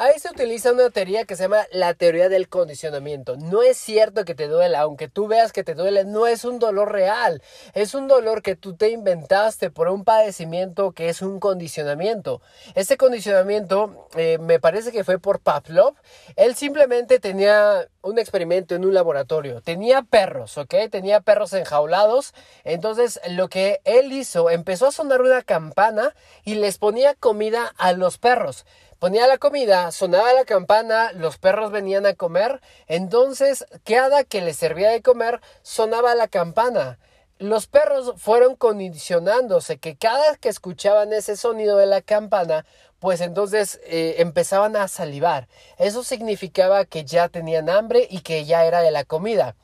Ahí 0.00 0.16
se 0.20 0.30
utiliza 0.30 0.70
una 0.70 0.90
teoría 0.90 1.24
que 1.24 1.34
se 1.34 1.42
llama 1.42 1.66
la 1.72 1.92
teoría 1.92 2.28
del 2.28 2.48
condicionamiento. 2.48 3.36
No 3.36 3.64
es 3.64 3.76
cierto 3.76 4.24
que 4.24 4.36
te 4.36 4.46
duela, 4.46 4.82
aunque 4.82 5.08
tú 5.08 5.26
veas 5.26 5.52
que 5.52 5.64
te 5.64 5.74
duele, 5.74 6.04
no 6.04 6.28
es 6.28 6.44
un 6.44 6.60
dolor 6.60 6.92
real. 6.92 7.42
Es 7.74 7.94
un 7.94 8.06
dolor 8.06 8.40
que 8.42 8.54
tú 8.54 8.76
te 8.76 8.90
inventaste 8.90 9.70
por 9.70 9.88
un 9.88 10.04
padecimiento 10.04 10.92
que 10.92 11.08
es 11.08 11.20
un 11.20 11.40
condicionamiento. 11.40 12.40
Este 12.76 12.96
condicionamiento 12.96 14.06
eh, 14.14 14.38
me 14.38 14.60
parece 14.60 14.92
que 14.92 15.02
fue 15.02 15.18
por 15.18 15.40
Pavlov. 15.40 15.96
Él 16.36 16.54
simplemente 16.54 17.18
tenía 17.18 17.88
un 18.00 18.20
experimento 18.20 18.76
en 18.76 18.84
un 18.84 18.94
laboratorio. 18.94 19.62
Tenía 19.62 20.02
perros, 20.02 20.58
¿ok? 20.58 20.76
Tenía 20.92 21.22
perros 21.22 21.52
enjaulados. 21.54 22.34
Entonces 22.62 23.20
lo 23.30 23.48
que 23.48 23.80
él 23.82 24.12
hizo, 24.12 24.48
empezó 24.48 24.86
a 24.86 24.92
sonar 24.92 25.22
una 25.22 25.42
campana 25.42 26.14
y 26.44 26.54
les 26.54 26.78
ponía 26.78 27.14
comida 27.14 27.74
a 27.78 27.94
los 27.94 28.18
perros 28.18 28.64
ponía 28.98 29.26
la 29.26 29.38
comida, 29.38 29.90
sonaba 29.92 30.32
la 30.32 30.44
campana, 30.44 31.12
los 31.12 31.38
perros 31.38 31.70
venían 31.70 32.06
a 32.06 32.14
comer, 32.14 32.60
entonces 32.86 33.66
cada 33.84 34.24
que 34.24 34.40
les 34.40 34.56
servía 34.56 34.90
de 34.90 35.02
comer 35.02 35.40
sonaba 35.62 36.14
la 36.14 36.28
campana. 36.28 36.98
Los 37.38 37.68
perros 37.68 38.14
fueron 38.16 38.56
condicionándose 38.56 39.78
que 39.78 39.96
cada 39.96 40.34
que 40.36 40.48
escuchaban 40.48 41.12
ese 41.12 41.36
sonido 41.36 41.76
de 41.76 41.86
la 41.86 42.02
campana, 42.02 42.66
pues 42.98 43.20
entonces 43.20 43.80
eh, 43.84 44.16
empezaban 44.18 44.74
a 44.74 44.88
salivar. 44.88 45.46
Eso 45.78 46.02
significaba 46.02 46.84
que 46.84 47.04
ya 47.04 47.28
tenían 47.28 47.70
hambre 47.70 48.08
y 48.10 48.22
que 48.22 48.44
ya 48.44 48.64
era 48.64 48.82
de 48.82 48.90
la 48.90 49.04
comida. 49.04 49.54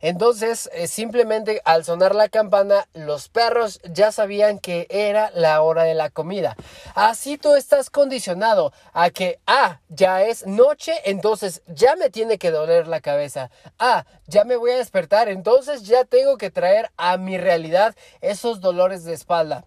Entonces, 0.00 0.70
eh, 0.72 0.86
simplemente 0.86 1.60
al 1.64 1.84
sonar 1.84 2.14
la 2.14 2.28
campana, 2.28 2.88
los 2.94 3.28
perros 3.28 3.80
ya 3.84 4.12
sabían 4.12 4.58
que 4.58 4.86
era 4.90 5.30
la 5.34 5.60
hora 5.62 5.84
de 5.84 5.94
la 5.94 6.10
comida. 6.10 6.56
Así 6.94 7.38
tú 7.38 7.54
estás 7.54 7.90
condicionado 7.90 8.72
a 8.92 9.10
que, 9.10 9.40
ah, 9.46 9.80
ya 9.88 10.22
es 10.22 10.46
noche, 10.46 10.92
entonces 11.04 11.62
ya 11.66 11.96
me 11.96 12.10
tiene 12.10 12.38
que 12.38 12.50
doler 12.50 12.86
la 12.86 13.00
cabeza. 13.00 13.50
Ah, 13.78 14.06
ya 14.26 14.44
me 14.44 14.56
voy 14.56 14.72
a 14.72 14.76
despertar, 14.76 15.28
entonces 15.28 15.82
ya 15.82 16.04
tengo 16.04 16.36
que 16.36 16.50
traer 16.50 16.90
a 16.96 17.16
mi 17.16 17.38
realidad 17.38 17.94
esos 18.20 18.60
dolores 18.60 19.04
de 19.04 19.14
espalda. 19.14 19.64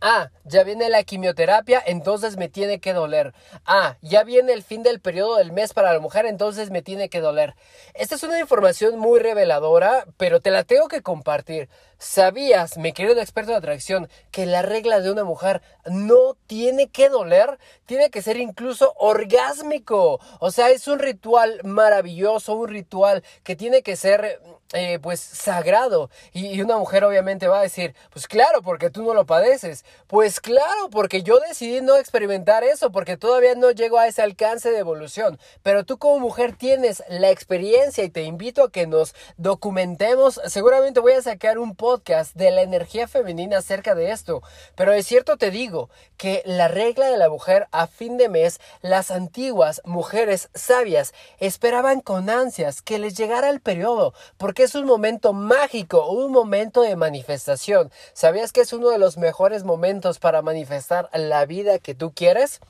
Ah, 0.00 0.30
ya 0.44 0.64
viene 0.64 0.90
la 0.90 1.02
quimioterapia, 1.02 1.82
entonces 1.86 2.36
me 2.36 2.48
tiene 2.48 2.78
que 2.78 2.92
doler. 2.92 3.32
Ah, 3.64 3.96
ya 4.02 4.22
viene 4.22 4.52
el 4.52 4.62
fin 4.62 4.82
del 4.82 5.00
periodo 5.00 5.36
del 5.36 5.52
mes 5.52 5.72
para 5.72 5.92
la 5.92 6.00
mujer, 6.00 6.26
entonces 6.26 6.70
me 6.70 6.82
tiene 6.82 7.08
que 7.08 7.20
doler. 7.20 7.54
Esta 7.94 8.16
es 8.16 8.22
una 8.22 8.38
información 8.38 8.98
muy 8.98 9.18
reveladora, 9.20 10.04
pero 10.18 10.40
te 10.40 10.50
la 10.50 10.64
tengo 10.64 10.88
que 10.88 11.00
compartir. 11.00 11.70
¿Sabías, 11.96 12.76
mi 12.76 12.92
querido 12.92 13.18
experto 13.18 13.52
de 13.52 13.56
atracción, 13.56 14.10
que 14.30 14.44
la 14.44 14.60
regla 14.60 15.00
de 15.00 15.10
una 15.10 15.24
mujer 15.24 15.62
no 15.86 16.36
tiene 16.46 16.88
que 16.88 17.08
doler? 17.08 17.58
Tiene 17.86 18.10
que 18.10 18.20
ser 18.20 18.36
incluso 18.36 18.92
orgásmico. 18.98 20.20
O 20.38 20.50
sea, 20.50 20.68
es 20.68 20.86
un 20.86 20.98
ritual 20.98 21.60
maravilloso, 21.64 22.56
un 22.56 22.68
ritual 22.68 23.22
que 23.42 23.56
tiene 23.56 23.82
que 23.82 23.96
ser 23.96 24.38
eh, 24.72 24.98
pues 24.98 25.20
sagrado. 25.20 26.10
Y, 26.32 26.60
una 26.60 26.78
mujer 26.78 27.04
obviamente 27.04 27.46
va 27.46 27.60
a 27.60 27.62
decir, 27.62 27.94
pues 28.10 28.26
claro, 28.26 28.62
porque 28.62 28.90
tú 28.90 29.02
no 29.02 29.14
lo 29.14 29.26
padeces. 29.26 29.84
Pues 30.06 30.40
claro, 30.40 30.88
porque 30.90 31.22
yo 31.22 31.38
decidí 31.38 31.80
no 31.80 31.96
experimentar 31.96 32.64
eso, 32.64 32.90
porque 32.90 33.16
todavía 33.16 33.54
no 33.54 33.70
llego 33.70 33.98
a 33.98 34.08
ese 34.08 34.22
alcance 34.22 34.70
de 34.70 34.78
evolución. 34.78 35.38
Pero 35.62 35.84
tú 35.84 35.98
como 35.98 36.18
mujer 36.18 36.56
tienes 36.56 37.04
la 37.08 37.30
experiencia 37.30 38.02
y 38.02 38.10
te 38.10 38.22
invito 38.22 38.64
a 38.64 38.72
que 38.72 38.86
nos 38.86 39.14
documentemos. 39.36 40.40
Seguramente 40.46 41.00
voy 41.00 41.12
a 41.12 41.22
sacar 41.22 41.58
un 41.58 41.76
podcast 41.76 42.34
de 42.34 42.50
la 42.50 42.62
energía 42.62 43.06
femenina 43.06 43.58
acerca 43.58 43.94
de 43.94 44.10
esto. 44.10 44.42
Pero 44.74 44.92
es 44.92 45.06
cierto 45.06 45.36
te 45.36 45.50
digo 45.50 45.90
que 46.16 46.42
la 46.46 46.68
regla 46.68 47.06
de 47.08 47.16
la 47.16 47.28
mujer 47.28 47.68
a 47.70 47.86
fin 47.86 48.16
de 48.16 48.28
mes, 48.28 48.60
las 48.82 49.10
antiguas 49.10 49.82
mujeres 49.84 50.48
sabias 50.54 51.12
esperaban 51.38 52.00
con 52.00 52.30
ansias 52.30 52.82
que 52.82 52.98
les 52.98 53.16
llegara 53.16 53.50
el 53.50 53.60
periodo, 53.60 54.14
porque 54.38 54.63
es 54.64 54.74
un 54.74 54.86
momento 54.86 55.32
mágico, 55.32 56.08
un 56.08 56.32
momento 56.32 56.82
de 56.82 56.96
manifestación. 56.96 57.90
¿Sabías 58.12 58.52
que 58.52 58.62
es 58.62 58.72
uno 58.72 58.88
de 58.88 58.98
los 58.98 59.18
mejores 59.18 59.62
momentos 59.64 60.18
para 60.18 60.42
manifestar 60.42 61.08
la 61.12 61.44
vida 61.46 61.78
que 61.78 61.94
tú 61.94 62.12
quieres? 62.12 62.60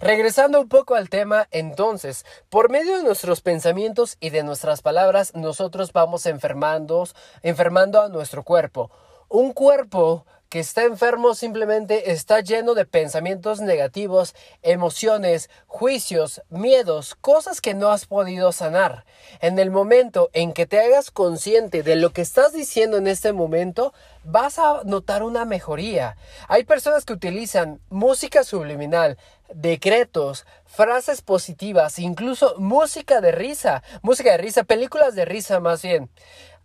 Regresando 0.00 0.60
un 0.60 0.68
poco 0.68 0.94
al 0.94 1.08
tema, 1.08 1.48
entonces, 1.50 2.24
por 2.50 2.70
medio 2.70 2.96
de 2.96 3.02
nuestros 3.02 3.40
pensamientos 3.40 4.16
y 4.20 4.30
de 4.30 4.42
nuestras 4.42 4.82
palabras, 4.82 5.34
nosotros 5.34 5.92
vamos 5.92 6.26
enfermando, 6.26 7.06
enfermando 7.42 8.00
a 8.00 8.08
nuestro 8.08 8.42
cuerpo. 8.42 8.90
Un 9.28 9.52
cuerpo 9.52 10.24
que 10.48 10.60
está 10.60 10.84
enfermo 10.84 11.34
simplemente 11.34 12.12
está 12.12 12.40
lleno 12.40 12.74
de 12.74 12.86
pensamientos 12.86 13.60
negativos, 13.60 14.34
emociones, 14.62 15.50
juicios, 15.66 16.42
miedos, 16.48 17.14
cosas 17.20 17.60
que 17.60 17.74
no 17.74 17.90
has 17.90 18.06
podido 18.06 18.52
sanar. 18.52 19.04
En 19.40 19.58
el 19.58 19.70
momento 19.70 20.30
en 20.32 20.52
que 20.52 20.66
te 20.66 20.80
hagas 20.80 21.10
consciente 21.10 21.82
de 21.82 21.96
lo 21.96 22.12
que 22.12 22.22
estás 22.22 22.52
diciendo 22.54 22.96
en 22.96 23.08
este 23.08 23.32
momento, 23.32 23.92
vas 24.24 24.58
a 24.58 24.82
notar 24.84 25.22
una 25.22 25.44
mejoría. 25.44 26.16
Hay 26.48 26.64
personas 26.64 27.04
que 27.04 27.12
utilizan 27.12 27.80
música 27.90 28.42
subliminal, 28.42 29.18
decretos, 29.52 30.46
frases 30.64 31.20
positivas, 31.20 31.98
incluso 31.98 32.54
música 32.58 33.20
de 33.20 33.32
risa, 33.32 33.82
música 34.00 34.32
de 34.32 34.38
risa, 34.38 34.64
películas 34.64 35.14
de 35.14 35.24
risa 35.26 35.60
más 35.60 35.82
bien. 35.82 36.08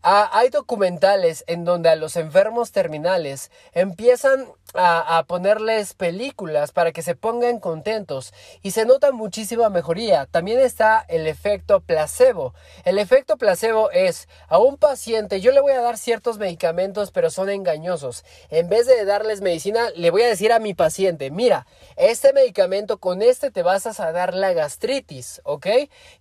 Ah, 0.06 0.30
hay 0.34 0.50
documentales 0.50 1.46
en 1.48 1.64
donde 1.64 1.88
a 1.88 1.96
los 1.96 2.18
enfermos 2.18 2.74
terminales 2.74 3.52
empiezan 3.72 4.48
a, 4.74 5.24
ponerles 5.28 5.94
películas 5.94 6.72
para 6.72 6.92
que 6.92 7.04
se 7.04 7.16
pongan 7.16 7.60
contentos 7.60 8.34
y 8.62 8.72
se 8.72 8.86
nota 8.86 9.12
muchísima 9.12 9.70
mejoría. 9.70 10.26
También 10.26 10.60
está 10.60 11.06
el 11.08 11.28
efecto 11.28 11.82
placebo. 11.82 12.54
El 12.84 12.98
efecto 12.98 13.38
placebo 13.38 13.92
es 13.92 14.28
a 14.48 14.58
un 14.58 14.78
paciente 14.78 15.42
yo 15.42 15.52
le 15.52 15.62
voy 15.62 15.74
a 15.74 15.82
dar 15.82 15.98
ciertos 15.98 16.38
medicamentos 16.38 17.12
pero 17.12 17.30
son 17.30 17.50
engañosos. 17.50 18.26
En 18.50 18.68
vez 18.68 18.88
de 18.88 19.06
darles 19.06 19.42
medicina 19.42 19.90
le 19.96 20.10
voy 20.10 20.24
a 20.24 20.28
decir 20.28 20.52
a 20.52 20.60
mi 20.60 20.74
paciente, 20.74 21.32
mira, 21.32 21.68
este 21.96 22.34
medicamento 22.34 22.98
con 22.98 23.22
este 23.22 23.52
te 23.52 23.64
vas 23.64 24.00
a 24.00 24.12
dar 24.12 24.34
la 24.34 24.54
gastritis, 24.54 25.42
¿ok? 25.46 25.68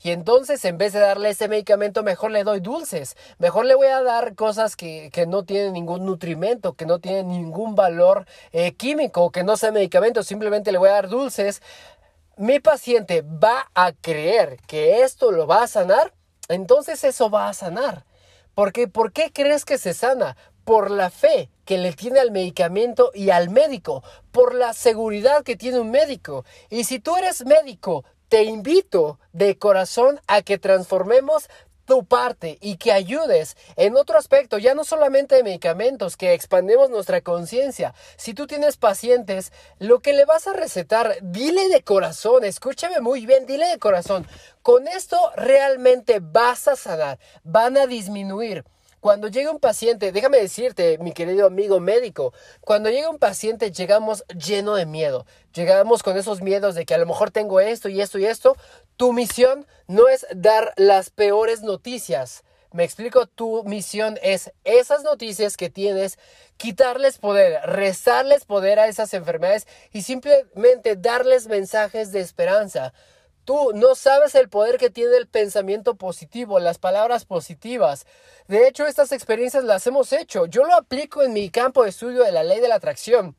Y 0.02 0.10
entonces 0.10 0.64
en 0.64 0.78
vez 0.78 0.92
de 0.92 1.00
darle 1.00 1.30
ese 1.30 1.48
medicamento 1.48 2.02
mejor 2.02 2.30
le 2.30 2.44
doy 2.44 2.60
dulces, 2.60 3.16
mejor 3.38 3.64
le 3.64 3.71
voy 3.74 3.88
a 3.88 4.02
dar 4.02 4.34
cosas 4.34 4.76
que, 4.76 5.10
que 5.12 5.26
no 5.26 5.44
tienen 5.44 5.72
ningún 5.72 6.04
nutrimento, 6.04 6.74
que 6.74 6.86
no 6.86 6.98
tienen 6.98 7.28
ningún 7.28 7.74
valor 7.74 8.26
eh, 8.52 8.72
químico, 8.74 9.30
que 9.30 9.44
no 9.44 9.56
sea 9.56 9.72
medicamento, 9.72 10.22
simplemente 10.22 10.72
le 10.72 10.78
voy 10.78 10.88
a 10.88 10.92
dar 10.92 11.08
dulces, 11.08 11.62
mi 12.36 12.60
paciente 12.60 13.22
va 13.22 13.70
a 13.74 13.92
creer 13.92 14.58
que 14.66 15.02
esto 15.02 15.32
lo 15.32 15.46
va 15.46 15.62
a 15.62 15.66
sanar, 15.66 16.12
entonces 16.48 17.04
eso 17.04 17.30
va 17.30 17.48
a 17.48 17.54
sanar. 17.54 18.04
Porque, 18.54 18.88
¿Por 18.88 19.12
qué 19.12 19.30
crees 19.32 19.64
que 19.64 19.78
se 19.78 19.94
sana? 19.94 20.36
Por 20.64 20.90
la 20.90 21.10
fe 21.10 21.50
que 21.64 21.78
le 21.78 21.92
tiene 21.92 22.20
al 22.20 22.30
medicamento 22.30 23.10
y 23.14 23.30
al 23.30 23.50
médico, 23.50 24.02
por 24.30 24.54
la 24.54 24.72
seguridad 24.72 25.42
que 25.42 25.56
tiene 25.56 25.78
un 25.80 25.90
médico. 25.90 26.44
Y 26.70 26.84
si 26.84 26.98
tú 26.98 27.16
eres 27.16 27.44
médico, 27.44 28.04
te 28.28 28.44
invito 28.44 29.18
de 29.32 29.58
corazón 29.58 30.20
a 30.26 30.42
que 30.42 30.58
transformemos 30.58 31.48
tu 31.92 32.06
parte 32.06 32.56
y 32.62 32.78
que 32.78 32.90
ayudes 32.90 33.54
en 33.76 33.98
otro 33.98 34.16
aspecto, 34.16 34.56
ya 34.56 34.74
no 34.74 34.82
solamente 34.82 35.34
de 35.34 35.42
medicamentos, 35.42 36.16
que 36.16 36.32
expandemos 36.32 36.88
nuestra 36.88 37.20
conciencia. 37.20 37.92
Si 38.16 38.32
tú 38.32 38.46
tienes 38.46 38.78
pacientes, 38.78 39.52
lo 39.78 40.00
que 40.00 40.14
le 40.14 40.24
vas 40.24 40.46
a 40.46 40.54
recetar, 40.54 41.18
dile 41.20 41.68
de 41.68 41.82
corazón, 41.82 42.44
escúchame 42.44 43.02
muy 43.02 43.26
bien, 43.26 43.44
dile 43.44 43.66
de 43.66 43.78
corazón, 43.78 44.26
con 44.62 44.88
esto 44.88 45.18
realmente 45.36 46.20
vas 46.22 46.66
a 46.66 46.76
sanar, 46.76 47.18
van 47.44 47.76
a 47.76 47.86
disminuir. 47.86 48.64
Cuando 49.02 49.26
llega 49.26 49.50
un 49.50 49.58
paciente, 49.58 50.12
déjame 50.12 50.38
decirte, 50.38 50.96
mi 50.98 51.10
querido 51.10 51.48
amigo 51.48 51.80
médico, 51.80 52.32
cuando 52.60 52.88
llega 52.88 53.10
un 53.10 53.18
paciente 53.18 53.72
llegamos 53.72 54.24
lleno 54.28 54.76
de 54.76 54.86
miedo. 54.86 55.26
Llegamos 55.52 56.04
con 56.04 56.16
esos 56.16 56.40
miedos 56.40 56.76
de 56.76 56.86
que 56.86 56.94
a 56.94 56.98
lo 56.98 57.06
mejor 57.06 57.32
tengo 57.32 57.58
esto 57.58 57.88
y 57.88 58.00
esto 58.00 58.20
y 58.20 58.26
esto. 58.26 58.56
Tu 58.96 59.12
misión 59.12 59.66
no 59.86 60.08
es 60.08 60.26
dar 60.34 60.72
las 60.76 61.10
peores 61.10 61.62
noticias. 61.62 62.44
Me 62.72 62.84
explico, 62.84 63.26
tu 63.26 63.64
misión 63.64 64.18
es 64.22 64.50
esas 64.64 65.02
noticias 65.02 65.58
que 65.58 65.68
tienes, 65.68 66.18
quitarles 66.56 67.18
poder, 67.18 67.60
rezarles 67.64 68.46
poder 68.46 68.78
a 68.78 68.86
esas 68.86 69.12
enfermedades 69.12 69.66
y 69.92 70.02
simplemente 70.02 70.96
darles 70.96 71.48
mensajes 71.48 72.12
de 72.12 72.20
esperanza. 72.20 72.94
Tú 73.44 73.72
no 73.74 73.94
sabes 73.94 74.34
el 74.36 74.48
poder 74.48 74.78
que 74.78 74.88
tiene 74.88 75.16
el 75.16 75.26
pensamiento 75.26 75.96
positivo, 75.96 76.60
las 76.60 76.78
palabras 76.78 77.24
positivas. 77.24 78.06
De 78.46 78.68
hecho, 78.68 78.86
estas 78.86 79.12
experiencias 79.12 79.64
las 79.64 79.86
hemos 79.86 80.12
hecho. 80.12 80.46
Yo 80.46 80.64
lo 80.64 80.74
aplico 80.74 81.22
en 81.22 81.32
mi 81.32 81.50
campo 81.50 81.82
de 81.82 81.90
estudio 81.90 82.22
de 82.22 82.32
la 82.32 82.44
ley 82.44 82.60
de 82.60 82.68
la 82.68 82.76
atracción. 82.76 83.36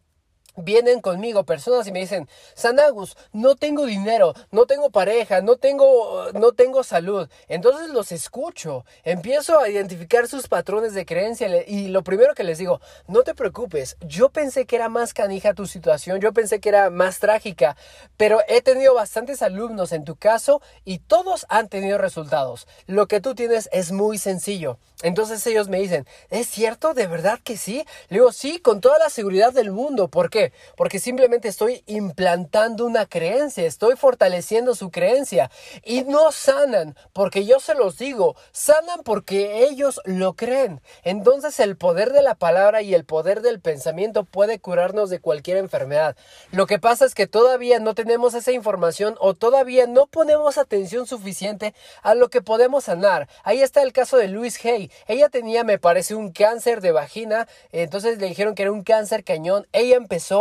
Vienen 0.56 1.02
conmigo 1.02 1.44
personas 1.46 1.88
y 1.88 1.92
me 1.92 2.00
dicen, 2.00 2.30
Sanagus, 2.54 3.18
no 3.32 3.56
tengo 3.56 3.86
dinero, 3.86 4.34
no 4.52 4.66
tengo 4.66 4.92
pareja, 4.92 5.42
no 5.42 5.58
tengo, 5.58 6.32
no 6.34 6.52
tengo 6.52 6.84
salud. 6.84 7.28
Entonces 7.48 7.90
los 7.90 8.12
escucho, 8.12 8.86
empiezo 9.04 9.60
a 9.60 9.70
identificar 9.70 10.28
sus 10.28 10.48
patrones 10.48 10.94
de 10.94 11.06
creencia 11.06 11.68
y 11.68 11.88
lo 11.88 12.04
primero 12.04 12.36
que 12.36 12.44
les 12.44 12.60
digo, 12.60 12.82
no 13.08 13.24
te 13.24 13.34
preocupes, 13.34 13.98
yo 14.02 14.30
pensé 14.30 14.66
que 14.66 14.76
era 14.76 14.90
más 14.90 15.14
canija 15.14 15.54
tu 15.54 15.66
situación, 15.66 16.20
yo 16.20 16.34
pensé 16.34 16.60
que 16.60 16.70
era 16.70 16.90
más 16.90 17.20
trágica, 17.20 17.76
pero 18.18 18.40
he 18.48 18.62
tenido 18.62 18.94
bastantes 18.94 19.42
alumnos 19.42 19.92
en 19.92 20.04
tu 20.04 20.16
caso 20.16 20.62
y 20.86 21.00
todos 21.00 21.46
han 21.50 21.68
tenido 21.68 21.98
resultados. 21.98 22.68
Lo 22.86 23.08
que 23.08 23.22
tú 23.22 23.34
tienes 23.34 23.70
es 23.72 23.92
muy 23.92 24.18
sencillo. 24.18 24.78
Entonces 25.02 25.46
ellos 25.48 25.68
me 25.68 25.80
dicen, 25.80 26.08
¿es 26.30 26.48
cierto? 26.48 26.94
¿De 26.94 27.08
verdad 27.08 27.40
que 27.44 27.58
sí? 27.58 27.86
Le 28.10 28.18
digo, 28.20 28.32
sí, 28.32 28.60
con 28.60 28.80
toda 28.82 28.98
la 29.00 29.10
seguridad 29.10 29.52
del 29.52 29.72
mundo. 29.72 30.08
¿Por 30.08 30.30
qué? 30.30 30.43
Porque 30.76 31.00
simplemente 31.00 31.48
estoy 31.48 31.84
implantando 31.86 32.86
una 32.86 33.06
creencia, 33.06 33.66
estoy 33.66 33.96
fortaleciendo 33.96 34.76
su 34.76 34.92
creencia. 34.92 35.52
Y 35.84 36.02
no 36.04 36.32
sanan, 36.32 36.96
porque 37.14 37.46
yo 37.46 37.60
se 37.60 37.76
los 37.76 37.98
digo, 37.98 38.36
sanan 38.52 39.04
porque 39.04 39.66
ellos 39.66 40.02
lo 40.06 40.34
creen. 40.34 40.82
Entonces 41.04 41.60
el 41.60 41.78
poder 41.78 42.12
de 42.12 42.22
la 42.22 42.36
palabra 42.36 42.82
y 42.82 42.94
el 42.94 43.06
poder 43.06 43.42
del 43.42 43.62
pensamiento 43.62 44.24
puede 44.26 44.60
curarnos 44.60 45.10
de 45.10 45.20
cualquier 45.20 45.58
enfermedad. 45.58 46.16
Lo 46.52 46.66
que 46.66 46.80
pasa 46.80 47.06
es 47.06 47.16
que 47.16 47.28
todavía 47.28 47.80
no 47.80 47.94
tenemos 47.94 48.34
esa 48.34 48.52
información 48.52 49.16
o 49.20 49.34
todavía 49.34 49.88
no 49.88 50.08
ponemos 50.08 50.58
atención 50.58 51.08
suficiente 51.08 51.74
a 52.02 52.16
lo 52.16 52.30
que 52.30 52.42
podemos 52.42 52.86
sanar. 52.86 53.28
Ahí 53.44 53.62
está 53.62 53.82
el 53.82 53.94
caso 53.94 54.18
de 54.18 54.28
Luis 54.28 54.64
Hay. 54.66 54.92
Ella 55.08 55.30
tenía, 55.30 55.64
me 55.64 55.80
parece, 55.80 56.16
un 56.16 56.32
cáncer 56.32 56.82
de 56.82 56.92
vagina, 56.92 57.48
entonces 57.72 58.18
le 58.18 58.28
dijeron 58.28 58.56
que 58.56 58.64
era 58.64 58.72
un 58.72 58.84
cáncer 58.84 59.24
cañón. 59.24 59.68
Ella 59.72 59.96
empezó 59.96 60.33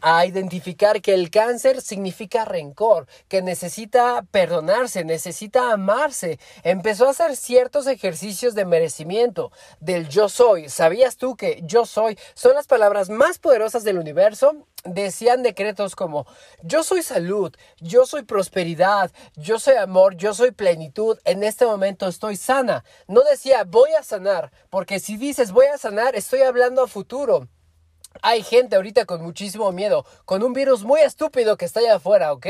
a 0.00 0.26
identificar 0.26 1.00
que 1.00 1.14
el 1.14 1.30
cáncer 1.30 1.80
significa 1.80 2.44
rencor, 2.44 3.06
que 3.28 3.42
necesita 3.42 4.24
perdonarse, 4.30 5.04
necesita 5.04 5.72
amarse. 5.72 6.38
Empezó 6.62 7.06
a 7.06 7.10
hacer 7.10 7.36
ciertos 7.36 7.86
ejercicios 7.86 8.54
de 8.54 8.64
merecimiento 8.64 9.50
del 9.80 10.08
yo 10.08 10.28
soy. 10.28 10.68
¿Sabías 10.68 11.16
tú 11.16 11.36
que 11.36 11.60
yo 11.64 11.86
soy 11.86 12.18
son 12.34 12.54
las 12.54 12.66
palabras 12.66 13.10
más 13.10 13.38
poderosas 13.38 13.84
del 13.84 13.98
universo? 13.98 14.66
decían 14.84 15.42
decretos 15.42 15.96
como 15.96 16.26
yo 16.62 16.82
soy 16.82 17.02
salud, 17.02 17.54
yo 17.80 18.06
soy 18.06 18.22
prosperidad, 18.22 19.10
yo 19.36 19.58
soy 19.58 19.74
amor, 19.74 20.16
yo 20.16 20.34
soy 20.34 20.50
plenitud, 20.50 21.18
en 21.24 21.42
este 21.42 21.66
momento 21.66 22.06
estoy 22.06 22.36
sana. 22.36 22.84
No 23.06 23.22
decía 23.22 23.64
voy 23.64 23.90
a 23.98 24.02
sanar, 24.02 24.52
porque 24.70 25.00
si 25.00 25.16
dices 25.16 25.52
voy 25.52 25.66
a 25.66 25.78
sanar, 25.78 26.14
estoy 26.16 26.42
hablando 26.42 26.82
a 26.82 26.88
futuro. 26.88 27.48
Hay 28.22 28.42
gente 28.42 28.74
ahorita 28.74 29.04
con 29.04 29.22
muchísimo 29.22 29.70
miedo, 29.70 30.04
con 30.24 30.42
un 30.42 30.52
virus 30.52 30.82
muy 30.82 31.00
estúpido 31.00 31.56
que 31.56 31.64
está 31.64 31.80
allá 31.80 31.96
afuera, 31.96 32.32
¿ok? 32.32 32.46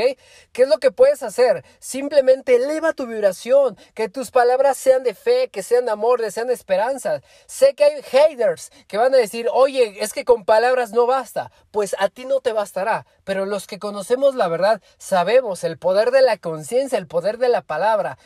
¿Qué 0.51 0.63
es 0.63 0.67
lo 0.67 0.77
que 0.77 0.91
puedes 0.91 1.21
hacer? 1.21 1.63
Simplemente 1.79 2.55
eleva 2.55 2.93
tu 2.93 3.05
vibración, 3.05 3.77
que 3.93 4.09
tus 4.09 4.31
palabras 4.31 4.77
sean 4.77 5.03
de 5.03 5.13
fe, 5.13 5.49
que 5.49 5.61
sean 5.61 5.85
de 5.85 5.91
amor, 5.91 6.21
que 6.21 6.31
sean 6.31 6.47
de 6.47 6.53
esperanza. 6.53 7.21
Sé 7.45 7.75
que 7.75 7.83
hay 7.83 8.01
haters 8.01 8.71
que 8.87 8.97
van 8.97 9.13
a 9.13 9.17
decir, 9.17 9.47
oye, 9.53 9.97
es 9.99 10.13
que 10.13 10.25
con 10.25 10.43
palabras 10.43 10.91
no 10.91 11.05
basta. 11.05 11.51
Pues 11.71 11.95
a 11.99 12.09
ti 12.09 12.25
no 12.25 12.39
te 12.39 12.51
bastará, 12.51 13.05
pero 13.23 13.45
los 13.45 13.67
que 13.67 13.77
conocemos 13.77 14.33
la 14.33 14.47
verdad 14.47 14.81
sabemos 14.97 15.63
el 15.63 15.77
poder 15.77 16.09
de 16.09 16.23
la 16.23 16.37
conciencia, 16.37 16.97
el 16.97 17.07
poder 17.07 17.37
de 17.37 17.49
la 17.49 17.61
palabra. 17.61 18.17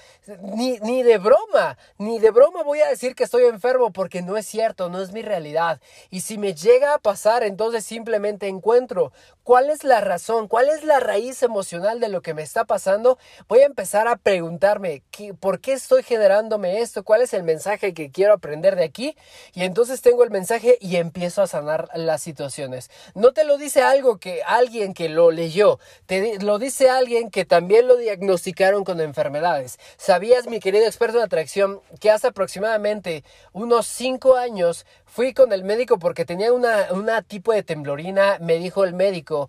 Ni, 0.42 0.78
ni 0.80 1.04
de 1.04 1.18
broma, 1.18 1.78
ni 1.98 2.20
de 2.20 2.32
broma 2.32 2.64
voy 2.64 2.80
a 2.80 2.88
decir 2.88 3.16
que 3.16 3.26
estoy 3.26 3.44
enfermo 3.46 3.92
porque 3.92 4.22
no 4.22 4.38
es 4.38 4.46
cierto, 4.46 4.88
no 4.88 5.02
es 5.02 5.12
mi 5.12 5.24
realidad. 5.24 5.82
Y 6.10 6.22
si 6.22 6.38
me 6.38 6.54
llega 6.54 6.94
a 6.94 7.00
pasar, 7.00 7.23
entonces 7.44 7.86
simplemente 7.86 8.48
encuentro 8.48 9.12
cuál 9.44 9.70
es 9.70 9.84
la 9.84 10.02
razón, 10.02 10.48
cuál 10.48 10.70
es 10.70 10.84
la 10.84 11.00
raíz 11.00 11.42
emocional 11.44 12.00
de 12.00 12.10
lo 12.10 12.22
que 12.22 12.34
me 12.34 12.42
está 12.42 12.66
pasando. 12.66 13.18
Voy 13.48 13.60
a 13.60 13.66
empezar 13.66 14.08
a 14.08 14.18
preguntarme 14.18 15.04
por 15.40 15.60
qué 15.60 15.74
estoy 15.74 16.04
generándome 16.04 16.82
esto, 16.82 17.04
cuál 17.04 17.22
es 17.22 17.34
el 17.34 17.44
mensaje 17.44 17.94
que 17.94 18.12
quiero 18.12 18.34
aprender 18.34 18.76
de 18.76 18.84
aquí. 18.84 19.16
Y 19.54 19.64
entonces 19.64 20.02
tengo 20.02 20.24
el 20.24 20.32
mensaje 20.32 20.78
y 20.82 20.98
empiezo 20.98 21.42
a 21.42 21.48
sanar 21.48 21.90
las 21.96 22.22
situaciones. 22.22 22.90
No 23.16 23.32
te 23.32 23.44
lo 23.44 23.58
dice 23.58 23.82
algo 23.82 24.18
que 24.18 24.44
alguien 24.44 24.94
que 24.94 25.10
lo 25.10 25.32
leyó, 25.32 25.80
te 26.06 26.40
lo 26.40 26.60
dice 26.60 26.90
alguien 26.90 27.30
que 27.30 27.46
también 27.46 27.88
lo 27.88 27.96
diagnosticaron 27.96 28.84
con 28.84 29.00
enfermedades. 29.00 29.80
¿Sabías, 29.98 30.48
mi 30.48 30.60
querido 30.60 30.86
experto 30.86 31.18
en 31.18 31.24
atracción, 31.24 31.82
que 32.00 32.12
hace 32.12 32.28
aproximadamente 32.28 33.24
unos 33.54 33.88
5 33.88 34.36
años 34.36 34.86
fui 35.14 35.36
con 35.36 35.54
el 35.54 35.64
médico 35.64 36.00
porque 36.00 36.26
tenía 36.26 36.52
una, 36.52 36.88
una 36.92 37.22
tipo 37.22 37.54
de 37.54 37.62
temblorina, 37.62 38.40
me 38.40 38.56
dijo 38.56 38.84
el 38.84 38.94
médico, 38.94 39.48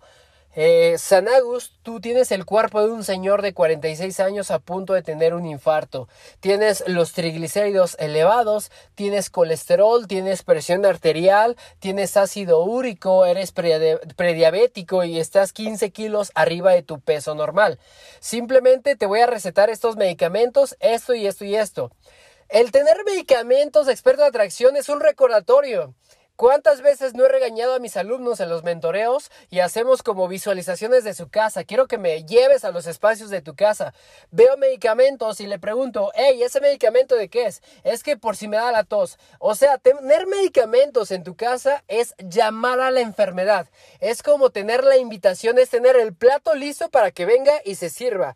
eh, 0.55 0.95
Sanagus, 0.99 1.73
tú 1.81 1.99
tienes 1.99 2.31
el 2.31 2.45
cuerpo 2.45 2.81
de 2.81 2.91
un 2.91 3.03
señor 3.03 3.41
de 3.41 3.55
46 3.55 4.19
años 4.19 4.51
a 4.51 4.59
punto 4.59 4.93
de 4.93 5.01
tener 5.01 5.33
un 5.33 5.47
infarto. 5.47 6.07
Tienes 6.39 6.83
los 6.87 7.13
triglicéridos 7.13 7.97
elevados, 7.97 8.71
tienes 8.93 9.31
colesterol, 9.31 10.07
tienes 10.07 10.43
presión 10.43 10.85
arterial, 10.85 11.57
tienes 11.79 12.15
ácido 12.15 12.63
úrico, 12.63 13.25
eres 13.25 13.51
prediabético 13.51 15.03
y 15.03 15.19
estás 15.19 15.51
15 15.51 15.89
kilos 15.89 16.31
arriba 16.35 16.73
de 16.73 16.83
tu 16.83 16.99
peso 16.99 17.33
normal. 17.33 17.79
Simplemente 18.19 18.95
te 18.95 19.07
voy 19.07 19.21
a 19.21 19.27
recetar 19.27 19.71
estos 19.71 19.95
medicamentos, 19.95 20.77
esto 20.79 21.15
y 21.15 21.25
esto 21.25 21.43
y 21.43 21.55
esto. 21.55 21.91
El 22.49 22.71
tener 22.71 23.03
medicamentos 23.05 23.87
experto 23.87 24.21
de 24.21 24.27
atracción 24.27 24.77
es 24.77 24.87
un 24.89 24.99
recordatorio. 24.99 25.95
¿Cuántas 26.35 26.81
veces 26.81 27.15
no 27.15 27.25
he 27.25 27.29
regañado 27.29 27.73
a 27.73 27.79
mis 27.79 27.97
alumnos 27.97 28.39
en 28.39 28.49
los 28.49 28.63
mentoreos 28.63 29.31
y 29.49 29.61
hacemos 29.61 30.03
como 30.03 30.27
visualizaciones 30.27 31.03
de 31.03 31.15
su 31.15 31.29
casa? 31.29 31.63
Quiero 31.63 31.87
que 31.87 31.97
me 31.97 32.23
lleves 32.23 32.63
a 32.63 32.71
los 32.71 32.85
espacios 32.85 33.29
de 33.29 33.41
tu 33.41 33.55
casa. 33.55 33.93
Veo 34.29 34.57
medicamentos 34.57 35.39
y 35.39 35.47
le 35.47 35.57
pregunto, 35.57 36.11
hey, 36.13 36.43
¿ese 36.43 36.61
medicamento 36.61 37.15
de 37.15 37.29
qué 37.29 37.47
es? 37.47 37.63
Es 37.83 38.03
que 38.03 38.15
por 38.15 38.35
si 38.35 38.47
me 38.47 38.57
da 38.57 38.71
la 38.71 38.83
tos. 38.83 39.17
O 39.39 39.55
sea, 39.55 39.77
tener 39.79 40.27
medicamentos 40.27 41.09
en 41.09 41.23
tu 41.23 41.35
casa 41.35 41.83
es 41.87 42.13
llamar 42.19 42.79
a 42.79 42.91
la 42.91 42.99
enfermedad. 42.99 43.67
Es 43.99 44.21
como 44.21 44.51
tener 44.51 44.83
la 44.83 44.97
invitación, 44.97 45.57
es 45.57 45.69
tener 45.69 45.95
el 45.95 46.13
plato 46.13 46.53
listo 46.53 46.89
para 46.89 47.11
que 47.11 47.25
venga 47.25 47.53
y 47.63 47.75
se 47.75 47.89
sirva. 47.89 48.35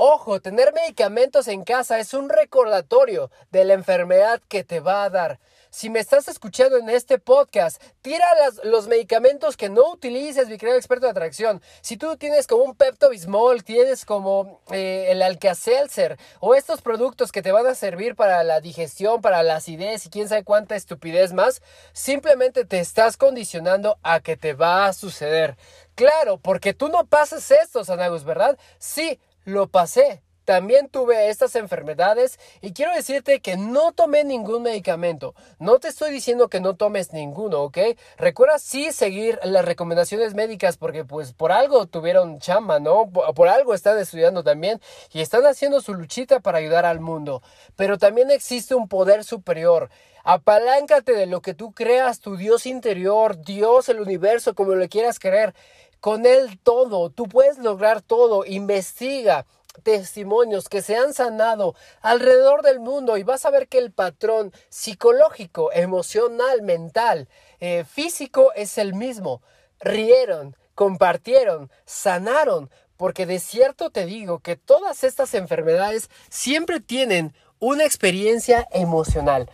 Ojo, 0.00 0.40
tener 0.40 0.72
medicamentos 0.72 1.48
en 1.48 1.64
casa 1.64 1.98
es 1.98 2.14
un 2.14 2.28
recordatorio 2.28 3.32
de 3.50 3.64
la 3.64 3.74
enfermedad 3.74 4.40
que 4.46 4.62
te 4.62 4.78
va 4.78 5.02
a 5.02 5.10
dar. 5.10 5.40
Si 5.70 5.90
me 5.90 5.98
estás 5.98 6.28
escuchando 6.28 6.76
en 6.76 6.88
este 6.88 7.18
podcast, 7.18 7.82
tira 8.00 8.24
los 8.62 8.86
medicamentos 8.86 9.56
que 9.56 9.68
no 9.68 9.90
utilices, 9.90 10.48
mi 10.48 10.56
querido 10.56 10.78
experto 10.78 11.06
de 11.06 11.10
atracción. 11.10 11.60
Si 11.80 11.96
tú 11.96 12.16
tienes 12.16 12.46
como 12.46 12.62
un 12.62 12.76
Pepto 12.76 13.10
Bismol, 13.10 13.64
tienes 13.64 14.04
como 14.04 14.60
eh, 14.70 15.08
el 15.08 15.20
Alka-Seltzer 15.20 16.16
o 16.38 16.54
estos 16.54 16.80
productos 16.80 17.32
que 17.32 17.42
te 17.42 17.50
van 17.50 17.66
a 17.66 17.74
servir 17.74 18.14
para 18.14 18.44
la 18.44 18.60
digestión, 18.60 19.20
para 19.20 19.42
la 19.42 19.56
acidez 19.56 20.06
y 20.06 20.10
quién 20.10 20.28
sabe 20.28 20.44
cuánta 20.44 20.76
estupidez 20.76 21.32
más, 21.32 21.60
simplemente 21.92 22.64
te 22.64 22.78
estás 22.78 23.16
condicionando 23.16 23.98
a 24.04 24.20
que 24.20 24.36
te 24.36 24.54
va 24.54 24.86
a 24.86 24.92
suceder. 24.92 25.56
Claro, 25.96 26.38
porque 26.38 26.72
tú 26.74 26.88
no 26.88 27.06
pasas 27.06 27.50
esto, 27.50 27.84
Sanagus, 27.84 28.22
¿verdad? 28.22 28.56
Sí, 28.78 29.18
lo 29.48 29.68
pasé. 29.68 30.22
También 30.44 30.88
tuve 30.88 31.28
estas 31.28 31.56
enfermedades 31.56 32.40
y 32.62 32.72
quiero 32.72 32.94
decirte 32.94 33.40
que 33.40 33.58
no 33.58 33.92
tomé 33.92 34.24
ningún 34.24 34.62
medicamento. 34.62 35.34
No 35.58 35.78
te 35.78 35.88
estoy 35.88 36.10
diciendo 36.10 36.48
que 36.48 36.58
no 36.58 36.74
tomes 36.74 37.12
ninguno, 37.12 37.60
¿ok? 37.64 37.76
Recuerda 38.16 38.58
sí 38.58 38.90
seguir 38.92 39.38
las 39.44 39.66
recomendaciones 39.66 40.32
médicas 40.32 40.78
porque 40.78 41.04
pues 41.04 41.34
por 41.34 41.52
algo 41.52 41.84
tuvieron 41.86 42.38
chamba, 42.38 42.80
¿no? 42.80 43.10
Por, 43.10 43.48
algo 43.48 43.74
están 43.74 43.98
estudiando 43.98 44.42
también 44.42 44.80
y 45.12 45.20
están 45.20 45.44
haciendo 45.44 45.82
su 45.82 45.92
luchita 45.92 46.40
para 46.40 46.56
ayudar 46.56 46.86
al 46.86 47.00
mundo. 47.00 47.42
Pero 47.76 47.98
también 47.98 48.30
existe 48.30 48.74
un 48.74 48.88
poder 48.88 49.24
superior. 49.24 49.90
Apaláncate 50.24 51.12
de 51.12 51.26
lo 51.26 51.42
que 51.42 51.52
tú 51.52 51.72
creas, 51.72 52.20
tu 52.20 52.38
Dios 52.38 52.64
interior, 52.64 53.38
Dios, 53.42 53.90
el 53.90 54.00
universo, 54.00 54.54
como 54.54 54.74
lo 54.74 54.88
quieras 54.88 55.18
creer. 55.18 55.54
Con 56.00 56.26
Él 56.26 56.58
todo, 56.62 57.10
tú 57.10 57.24
puedes 57.24 57.58
lograr 57.58 58.02
todo, 58.02 58.44
investiga 58.44 59.46
testimonios 59.82 60.68
que 60.68 60.82
se 60.82 60.96
han 60.96 61.14
sanado 61.14 61.74
alrededor 62.00 62.62
del 62.62 62.80
mundo 62.80 63.16
y 63.16 63.22
vas 63.22 63.44
a 63.44 63.50
ver 63.50 63.68
que 63.68 63.78
el 63.78 63.92
patrón 63.92 64.52
psicológico, 64.68 65.72
emocional, 65.72 66.62
mental, 66.62 67.28
eh, 67.60 67.84
físico 67.84 68.52
es 68.54 68.78
el 68.78 68.94
mismo. 68.94 69.42
Rieron, 69.80 70.56
compartieron, 70.74 71.70
sanaron, 71.84 72.70
porque 72.96 73.26
de 73.26 73.38
cierto 73.38 73.90
te 73.90 74.06
digo 74.06 74.40
que 74.40 74.56
todas 74.56 75.04
estas 75.04 75.34
enfermedades 75.34 76.10
siempre 76.28 76.80
tienen 76.80 77.34
una 77.60 77.84
experiencia 77.84 78.66
emocional 78.72 79.48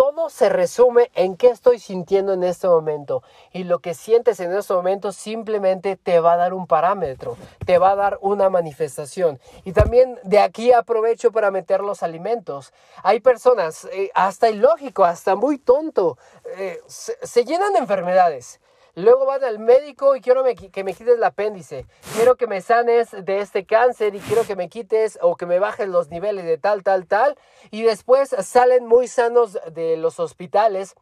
todo 0.00 0.30
se 0.30 0.48
resume 0.48 1.10
en 1.14 1.36
qué 1.36 1.48
estoy 1.48 1.78
sintiendo 1.78 2.32
en 2.32 2.42
este 2.42 2.66
momento. 2.66 3.22
Y 3.52 3.64
lo 3.64 3.80
que 3.80 3.92
sientes 3.92 4.40
en 4.40 4.50
este 4.50 4.72
momento 4.72 5.12
simplemente 5.12 5.96
te 5.96 6.20
va 6.20 6.32
a 6.32 6.36
dar 6.38 6.54
un 6.54 6.66
parámetro, 6.66 7.36
te 7.66 7.76
va 7.76 7.90
a 7.90 7.96
dar 7.96 8.18
una 8.22 8.48
manifestación. 8.48 9.38
Y 9.62 9.72
también 9.72 10.18
de 10.22 10.38
aquí 10.38 10.72
aprovecho 10.72 11.32
para 11.32 11.50
meter 11.50 11.82
los 11.82 12.02
alimentos. 12.02 12.72
Hay 13.02 13.20
personas, 13.20 13.84
eh, 13.92 14.10
hasta 14.14 14.48
ilógico, 14.48 15.04
hasta 15.04 15.36
muy 15.36 15.58
tonto, 15.58 16.16
eh, 16.56 16.80
se, 16.86 17.18
se 17.22 17.44
llenan 17.44 17.74
de 17.74 17.80
enfermedades 17.80 18.58
Luego 18.94 19.26
van 19.26 19.44
al 19.44 19.58
médico 19.58 20.16
y 20.16 20.20
quiero 20.20 20.42
que 20.44 20.84
me 20.84 20.94
quites 20.94 21.14
el 21.14 21.24
apéndice. 21.24 21.86
Quiero 22.14 22.36
que 22.36 22.46
me 22.46 22.60
sanes 22.60 23.10
de 23.12 23.40
este 23.40 23.64
cáncer 23.64 24.14
y 24.14 24.20
quiero 24.20 24.44
que 24.44 24.56
me 24.56 24.68
quites 24.68 25.18
o 25.22 25.36
que 25.36 25.46
me 25.46 25.58
bajes 25.58 25.88
los 25.88 26.08
niveles 26.08 26.44
de 26.44 26.58
tal, 26.58 26.82
tal, 26.82 27.06
tal. 27.06 27.36
Y 27.70 27.82
después 27.82 28.30
salen 28.30 28.86
muy 28.86 29.06
sanos 29.06 29.58
de 29.72 29.96
los 29.96 30.18
hospitales. 30.18 30.94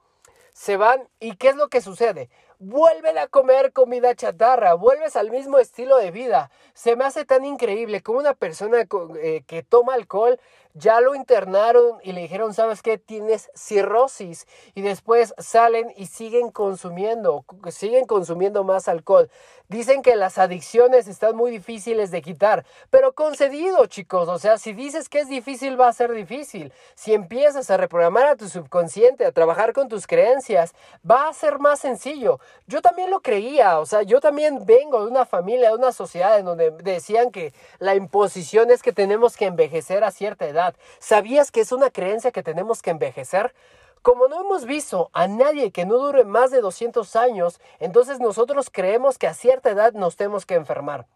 Se 0.52 0.76
van 0.76 1.08
y 1.20 1.36
¿qué 1.36 1.48
es 1.48 1.56
lo 1.56 1.68
que 1.68 1.80
sucede? 1.80 2.28
Vuelven 2.58 3.16
a 3.16 3.28
comer 3.28 3.72
comida 3.72 4.16
chatarra, 4.16 4.74
vuelves 4.74 5.14
al 5.14 5.30
mismo 5.30 5.58
estilo 5.58 5.96
de 5.96 6.10
vida. 6.10 6.50
Se 6.74 6.96
me 6.96 7.04
hace 7.04 7.24
tan 7.24 7.44
increíble 7.44 8.02
como 8.02 8.18
una 8.18 8.34
persona 8.34 8.78
eh, 9.22 9.44
que 9.46 9.62
toma 9.62 9.94
alcohol 9.94 10.40
ya 10.74 11.00
lo 11.00 11.14
internaron 11.14 11.98
y 12.02 12.12
le 12.12 12.22
dijeron, 12.22 12.54
¿sabes 12.54 12.82
qué? 12.82 12.98
Tienes 12.98 13.50
cirrosis. 13.54 14.46
Y 14.74 14.82
después 14.82 15.34
salen 15.38 15.92
y 15.96 16.06
siguen 16.06 16.50
consumiendo, 16.50 17.44
siguen 17.70 18.06
consumiendo 18.06 18.64
más 18.64 18.88
alcohol. 18.88 19.30
Dicen 19.68 20.00
que 20.00 20.16
las 20.16 20.38
adicciones 20.38 21.08
están 21.08 21.36
muy 21.36 21.50
difíciles 21.50 22.10
de 22.10 22.22
quitar, 22.22 22.64
pero 22.88 23.12
concedido, 23.12 23.84
chicos. 23.84 24.26
O 24.28 24.38
sea, 24.38 24.56
si 24.56 24.72
dices 24.72 25.10
que 25.10 25.20
es 25.20 25.28
difícil, 25.28 25.78
va 25.78 25.88
a 25.88 25.92
ser 25.92 26.12
difícil. 26.12 26.72
Si 26.94 27.12
empiezas 27.12 27.70
a 27.70 27.76
reprogramar 27.76 28.26
a 28.26 28.36
tu 28.36 28.48
subconsciente, 28.48 29.26
a 29.26 29.32
trabajar 29.32 29.74
con 29.74 29.88
tus 29.88 30.06
creencias, 30.06 30.74
va 31.08 31.28
a 31.28 31.34
ser 31.34 31.58
más 31.58 31.80
sencillo. 31.80 32.40
Yo 32.66 32.80
también 32.80 33.10
lo 33.10 33.20
creía, 33.20 33.78
o 33.78 33.84
sea, 33.84 34.02
yo 34.02 34.20
también 34.20 34.64
vengo 34.64 35.04
de 35.04 35.10
una 35.10 35.26
familia, 35.26 35.68
de 35.68 35.76
una 35.76 35.92
sociedad 35.92 36.38
en 36.38 36.46
donde 36.46 36.70
decían 36.70 37.30
que 37.30 37.52
la 37.78 37.94
imposición 37.94 38.70
es 38.70 38.82
que 38.82 38.94
tenemos 38.94 39.36
que 39.36 39.44
envejecer 39.44 40.02
a 40.02 40.10
cierta 40.10 40.46
edad. 40.46 40.57
¿Sabías 40.98 41.50
que 41.50 41.60
es 41.60 41.72
una 41.72 41.90
creencia 41.90 42.32
que 42.32 42.42
tenemos 42.42 42.82
que 42.82 42.90
envejecer? 42.90 43.54
Como 44.02 44.28
no 44.28 44.40
hemos 44.40 44.64
visto 44.64 45.10
a 45.12 45.26
nadie 45.26 45.72
que 45.72 45.84
no 45.84 45.98
dure 45.98 46.24
más 46.24 46.50
de 46.50 46.60
200 46.60 47.16
años, 47.16 47.60
entonces 47.78 48.20
nosotros 48.20 48.70
creemos 48.70 49.18
que 49.18 49.26
a 49.26 49.34
cierta 49.34 49.70
edad 49.70 49.92
nos 49.92 50.16
tenemos 50.16 50.46
que 50.46 50.54
enfermar. 50.54 51.06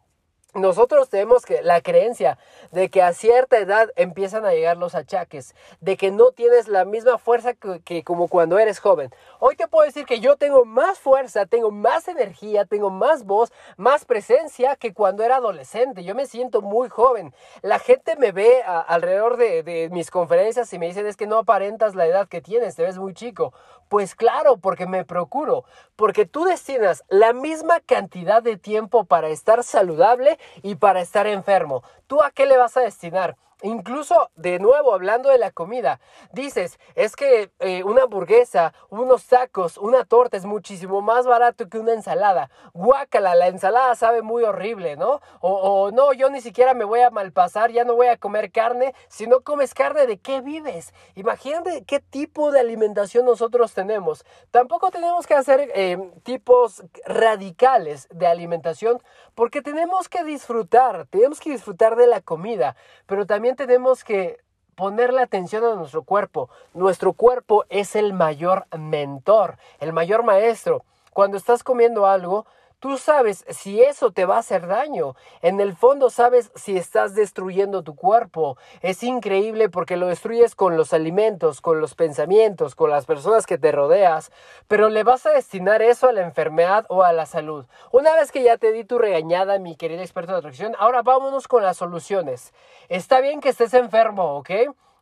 Nosotros 0.55 1.09
tenemos 1.09 1.47
que 1.47 1.63
la 1.63 1.81
creencia 1.81 2.37
de 2.73 2.91
que 2.91 3.01
a 3.01 3.15
cierta 3.15 3.57
edad 3.57 3.91
empiezan 3.97 4.45
a 4.45 4.53
llegar 4.53 4.77
los 4.77 4.95
achaques, 4.95 5.55
de 5.81 5.97
que 5.97 6.11
no 6.11 6.33
tienes 6.33 6.69
la 6.69 6.85
misma 6.85 7.17
fuerza 7.17 7.55
que, 7.55 8.05
como 8.05 8.29
cuando 8.29 8.59
eres 8.59 8.79
joven. 8.79 9.11
Hoy 9.39 9.57
te 9.57 9.67
puedo 9.67 9.87
decir 9.87 10.05
que 10.05 10.21
yo 10.21 10.37
tengo 10.37 10.67
más 10.67 10.99
fuerza, 10.99 11.47
tengo 11.47 11.71
más 11.71 12.07
energía, 12.07 12.67
tengo 12.67 12.91
más 12.91 13.25
voz, 13.25 13.51
más 13.79 14.05
presencia 14.05 14.77
que 14.77 14.93
cuando 14.93 15.23
era 15.23 15.37
adolescente. 15.37 16.05
Yo 16.05 16.15
me 16.15 16.27
siento 16.27 16.61
muy 16.61 16.91
joven. 16.91 17.35
La 17.63 17.79
gente 17.79 18.17
me 18.17 18.31
ve 18.31 18.63
alrededor 18.63 19.39
de, 19.39 19.63
de 19.63 19.89
mis 19.89 20.11
conferencias 20.11 20.71
y 20.75 20.79
me 20.79 20.87
dicen 20.87 21.07
es 21.07 21.17
que 21.17 21.27
no 21.27 21.39
aparentas 21.39 21.95
la 21.95 22.05
edad 22.05 22.29
que 22.29 22.43
tienes, 22.43 22.77
te 22.77 22.83
ves 22.83 22.99
muy 22.99 23.15
chico. 23.15 23.55
Pues 23.89 24.15
claro, 24.15 24.59
porque 24.59 24.87
me 24.87 25.05
procuro, 25.05 25.65
porque 25.97 26.25
tú 26.25 26.45
destinas 26.45 27.05
la 27.09 27.33
misma 27.33 27.81
cantidad 27.81 28.43
de 28.43 28.57
tiempo 28.57 29.05
para 29.05 29.29
estar 29.29 29.63
saludable 29.65 30.39
y 30.63 30.75
para 30.77 31.01
estar 31.01 31.27
enfermo. 31.27 31.83
¿Tú 32.07 32.23
a 32.23 32.31
qué 32.31 32.47
le 32.47 32.57
vas 32.57 32.77
a 32.77 32.81
destinar? 32.81 33.37
Incluso, 33.63 34.31
de 34.35 34.59
nuevo, 34.59 34.93
hablando 34.93 35.29
de 35.29 35.39
la 35.39 35.53
comida, 35.53 36.01
dices, 36.33 36.79
es 36.95 37.15
que 37.15 37.51
eh, 37.61 37.85
una 37.85 38.03
hamburguesa, 38.03 38.75
unos 38.91 39.27
tacos, 39.27 39.79
una 39.79 40.05
torta 40.05 40.37
es 40.37 40.45
muchísimo 40.45 41.01
más 41.01 41.27
barato 41.27 41.69
que 41.69 41.79
una 41.79 41.93
ensalada. 41.93 42.51
Guácala, 42.75 43.35
la 43.37 43.47
ensalada 43.47 43.95
sabe 43.95 44.23
muy 44.23 44.43
horrible, 44.43 44.97
¿no? 44.97 45.21
O, 45.41 45.91
no, 45.93 46.13
yo 46.13 46.29
ni 46.29 46.41
siquiera 46.41 46.75
me 46.75 46.85
voy 46.85 47.01
a 47.01 47.11
malpasar, 47.11 47.71
ya 47.71 47.85
no 47.85 47.95
voy 47.95 48.09
a 48.09 48.17
comer 48.17 48.51
carne. 48.51 48.95
Si 49.09 49.27
no 49.27 49.43
comes 49.43 49.75
carne, 49.75 50.07
¿de 50.07 50.19
qué 50.19 50.41
vives? 50.41 50.93
Imagínate 51.15 51.85
qué 51.85 52.01
tipo 52.01 52.51
de 52.51 52.61
alimentación 52.61 53.25
nosotros 53.25 53.75
tenemos. 53.75 54.25
Tampoco 54.51 54.91
tenemos 54.91 55.27
que 55.27 55.35
hacer 55.35 55.71
eh, 55.75 55.99
tipos 56.25 56.83
radicales 57.05 58.09
de 58.11 58.27
alimentación 58.27 59.01
porque 59.35 59.63
tenemos 59.63 60.09
que 60.09 60.25
disfrutar, 60.25 61.07
tenemos 61.07 61.41
que 61.41 61.51
disfrutar 61.51 61.97
de 61.97 62.07
la 62.07 62.21
comida, 62.21 62.77
pero 63.07 63.27
también 63.27 63.52
tenemos 63.57 64.05
que 64.05 64.39
ponerle 64.75 65.23
atención 65.23 65.65
a 65.65 65.75
nuestro 65.75 66.03
cuerpo. 66.03 66.49
Nuestro 66.75 67.13
cuerpo 67.13 67.65
es 67.69 67.95
el 67.97 68.13
mayor 68.13 68.67
mentor, 68.77 69.57
el 69.81 69.93
mayor 69.93 70.23
maestro. 70.23 70.85
Cuando 71.13 71.37
estás 71.37 71.63
comiendo 71.63 72.07
algo, 72.07 72.47
Tú 72.83 72.99
sabes 72.99 73.45
si 73.49 73.81
eso 73.81 74.11
te 74.11 74.25
va 74.25 74.35
a 74.35 74.41
hacer 74.41 74.67
daño. 74.67 75.15
En 75.41 75.61
el 75.61 75.77
fondo 75.77 76.11
sabes 76.11 76.51
si 76.57 76.77
estás 76.77 77.15
destruyendo 77.15 77.85
tu 77.85 77.95
cuerpo. 77.95 78.57
Es 78.81 79.05
increíble 79.05 79.69
porque 79.69 79.97
lo 79.97 80.09
destruyes 80.09 80.57
con 80.57 80.77
los 80.77 80.93
alimentos, 80.93 81.61
con 81.61 81.81
los 81.81 81.95
pensamientos, 81.95 82.75
con 82.75 82.91
las 82.91 83.07
personas 83.07 83.47
que 83.47 83.57
te 83.57 83.71
rodeas, 83.71 84.33
pero 84.67 84.89
le 84.89 85.05
vas 85.05 85.27
a 85.27 85.31
destinar 85.31 85.81
eso 85.81 86.09
a 86.09 86.13
la 86.13 86.23
enfermedad 86.23 86.85
o 86.89 87.05
a 87.05 87.13
la 87.13 87.25
salud. 87.25 87.67
Una 87.93 88.17
vez 88.17 88.33
que 88.33 88.43
ya 88.43 88.59
te 88.59 88.73
di 88.73 88.83
tu 88.83 88.99
regañada, 88.99 89.61
mi 89.61 89.77
querido 89.77 90.03
experto 90.03 90.33
de 90.33 90.39
atracción, 90.39 90.75
ahora 90.77 91.03
vámonos 91.03 91.47
con 91.47 91.63
las 91.63 91.77
soluciones. 91.77 92.53
Está 92.89 93.21
bien 93.21 93.41
que 93.41 93.51
estés 93.51 93.75
enfermo, 93.75 94.39
¿ok? 94.39 94.51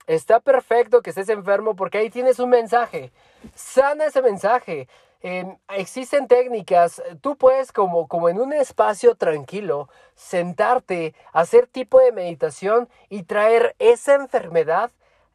Está 0.07 0.41
perfecto 0.41 1.01
que 1.01 1.11
estés 1.11 1.31
enfermo 1.31 1.75
porque 1.77 1.97
ahí 1.97 2.11
tienes 2.11 2.41
un 2.41 2.51
mensaje. 2.51 3.11
Sana 3.55 4.05
ese 4.05 4.21
mensaje 4.21 4.87
existen 5.23 6.29
técnicas, 6.29 7.03
tú 7.21 7.37
puedes 7.37 7.73
como, 7.73 8.09
como 8.09 8.29
en 8.29 8.41
un 8.41 8.53
espacio 8.53 9.15
tranquilo 9.15 9.89
sentarte, 10.15 11.15
hacer 11.33 11.67
tipo 11.67 12.01
de 12.01 12.13
meditación 12.13 12.89
y 13.09 13.25
traer 13.25 13.77
esa 13.79 14.15
enfermedad 14.15 14.91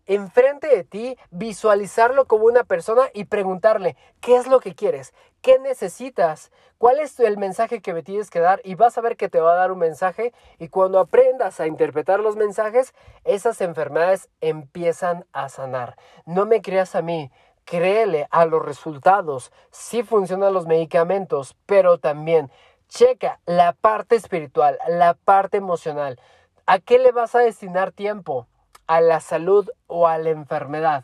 enfrente 0.07 0.67
de 0.67 0.83
ti, 0.83 1.17
visualizarlo 1.31 2.25
como 2.25 2.45
una 2.45 2.63
persona 2.63 3.09
y 3.13 3.25
preguntarle, 3.25 3.95
¿qué 4.21 4.35
es 4.35 4.47
lo 4.47 4.59
que 4.59 4.75
quieres? 4.75 5.13
¿Qué 5.41 5.59
necesitas? 5.59 6.51
¿Cuál 6.77 6.99
es 6.99 7.19
el 7.19 7.37
mensaje 7.37 7.81
que 7.81 7.93
me 7.93 8.03
tienes 8.03 8.29
que 8.29 8.39
dar? 8.39 8.61
Y 8.63 8.75
vas 8.75 8.97
a 8.97 9.01
ver 9.01 9.17
que 9.17 9.29
te 9.29 9.39
va 9.39 9.53
a 9.53 9.57
dar 9.57 9.71
un 9.71 9.79
mensaje 9.79 10.33
y 10.59 10.69
cuando 10.69 10.99
aprendas 10.99 11.59
a 11.59 11.67
interpretar 11.67 12.19
los 12.19 12.35
mensajes, 12.35 12.93
esas 13.23 13.61
enfermedades 13.61 14.29
empiezan 14.41 15.25
a 15.33 15.49
sanar. 15.49 15.95
No 16.25 16.45
me 16.45 16.61
creas 16.61 16.95
a 16.95 17.01
mí, 17.01 17.31
créele 17.65 18.27
a 18.31 18.45
los 18.45 18.63
resultados. 18.63 19.51
Sí 19.71 20.03
funcionan 20.03 20.53
los 20.53 20.67
medicamentos, 20.67 21.55
pero 21.65 21.97
también 21.97 22.51
checa 22.87 23.39
la 23.45 23.73
parte 23.73 24.15
espiritual, 24.15 24.77
la 24.87 25.15
parte 25.15 25.57
emocional. 25.57 26.19
¿A 26.65 26.79
qué 26.79 26.99
le 26.99 27.11
vas 27.11 27.35
a 27.35 27.39
destinar 27.39 27.91
tiempo? 27.91 28.47
¿A 28.87 29.01
la 29.01 29.19
salud 29.19 29.69
o 29.87 30.07
a 30.07 30.17
la 30.17 30.29
enfermedad? 30.29 31.03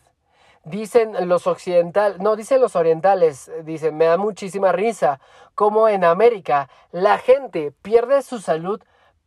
Dicen 0.63 1.27
los 1.27 1.47
occidentales, 1.47 2.19
no, 2.19 2.35
dicen 2.35 2.61
los 2.61 2.75
orientales, 2.75 3.51
dicen, 3.63 3.97
me 3.97 4.05
da 4.05 4.17
muchísima 4.17 4.71
risa, 4.71 5.19
como 5.55 5.89
en 5.89 6.03
América 6.03 6.69
la 6.91 7.17
gente 7.17 7.73
pierde 7.81 8.21
su 8.21 8.39
salud 8.39 8.79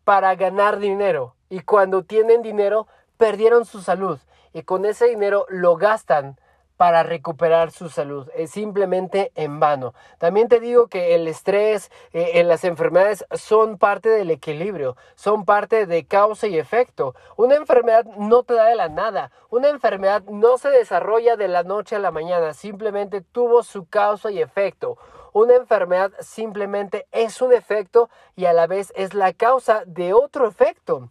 para 0.04 0.36
ganar 0.36 0.78
dinero 0.78 1.34
y 1.48 1.60
cuando 1.60 2.04
tienen 2.04 2.42
dinero 2.42 2.86
perdieron 3.16 3.64
su 3.64 3.80
salud 3.80 4.20
y 4.52 4.62
con 4.62 4.84
ese 4.84 5.06
dinero 5.06 5.46
lo 5.48 5.76
gastan 5.76 6.38
para 6.76 7.02
recuperar 7.02 7.70
su 7.70 7.88
salud. 7.88 8.28
Es 8.34 8.50
simplemente 8.50 9.32
en 9.34 9.60
vano. 9.60 9.94
También 10.18 10.48
te 10.48 10.60
digo 10.60 10.88
que 10.88 11.14
el 11.14 11.28
estrés, 11.28 11.90
eh, 12.12 12.32
en 12.34 12.48
las 12.48 12.64
enfermedades 12.64 13.24
son 13.32 13.78
parte 13.78 14.08
del 14.08 14.30
equilibrio, 14.30 14.96
son 15.14 15.44
parte 15.44 15.87
de 15.87 16.06
causa 16.06 16.46
y 16.46 16.58
efecto. 16.58 17.14
Una 17.37 17.54
enfermedad 17.54 18.04
no 18.16 18.42
te 18.42 18.54
da 18.54 18.66
de 18.66 18.74
la 18.74 18.88
nada. 18.88 19.30
Una 19.50 19.68
enfermedad 19.68 20.22
no 20.24 20.58
se 20.58 20.70
desarrolla 20.70 21.37
de 21.37 21.48
la 21.48 21.62
noche 21.62 21.96
a 21.96 22.00
la 22.00 22.10
mañana, 22.10 22.54
simplemente 22.54 23.20
tuvo 23.20 23.62
su 23.62 23.87
causa 23.87 24.30
y 24.30 24.40
efecto. 24.40 24.98
Una 25.32 25.54
enfermedad 25.54 26.12
simplemente 26.20 27.06
es 27.10 27.42
un 27.42 27.52
efecto 27.52 28.08
y 28.37 28.44
a 28.44 28.52
la 28.52 28.68
vez 28.68 28.92
es 28.94 29.14
la 29.14 29.32
causa 29.32 29.82
de 29.84 30.12
otro 30.12 30.46
efecto. 30.46 31.10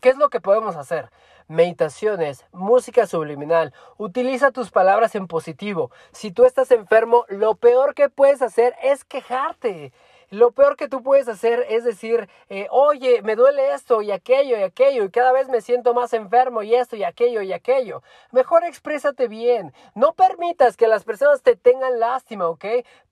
¿Qué 0.00 0.10
es 0.10 0.16
lo 0.16 0.28
que 0.28 0.40
podemos 0.40 0.76
hacer? 0.76 1.10
Meditaciones, 1.48 2.44
música 2.52 3.06
subliminal. 3.06 3.72
Utiliza 3.96 4.52
tus 4.52 4.70
palabras 4.70 5.14
en 5.14 5.26
positivo. 5.26 5.90
Si 6.12 6.30
tú 6.30 6.44
estás 6.44 6.70
enfermo, 6.70 7.24
lo 7.28 7.56
peor 7.56 7.94
que 7.94 8.08
puedes 8.08 8.42
hacer 8.42 8.74
es 8.82 9.04
quejarte. 9.04 9.92
Lo 10.30 10.50
peor 10.50 10.76
que 10.76 10.88
tú 10.88 11.02
puedes 11.02 11.26
hacer 11.26 11.64
es 11.70 11.84
decir, 11.84 12.28
eh, 12.50 12.66
oye, 12.70 13.22
me 13.22 13.34
duele 13.34 13.72
esto 13.72 14.02
y 14.02 14.10
aquello 14.10 14.58
y 14.58 14.62
aquello 14.62 15.04
y 15.04 15.10
cada 15.10 15.32
vez 15.32 15.48
me 15.48 15.62
siento 15.62 15.94
más 15.94 16.12
enfermo 16.12 16.62
y 16.62 16.74
esto 16.74 16.96
y 16.96 17.04
aquello 17.04 17.40
y 17.40 17.52
aquello. 17.54 18.02
Mejor 18.30 18.64
exprésate 18.64 19.26
bien. 19.26 19.72
No 19.94 20.12
permitas 20.12 20.76
que 20.76 20.86
las 20.86 21.04
personas 21.04 21.42
te 21.42 21.56
tengan 21.56 21.98
lástima, 21.98 22.46
¿ok? 22.46 22.64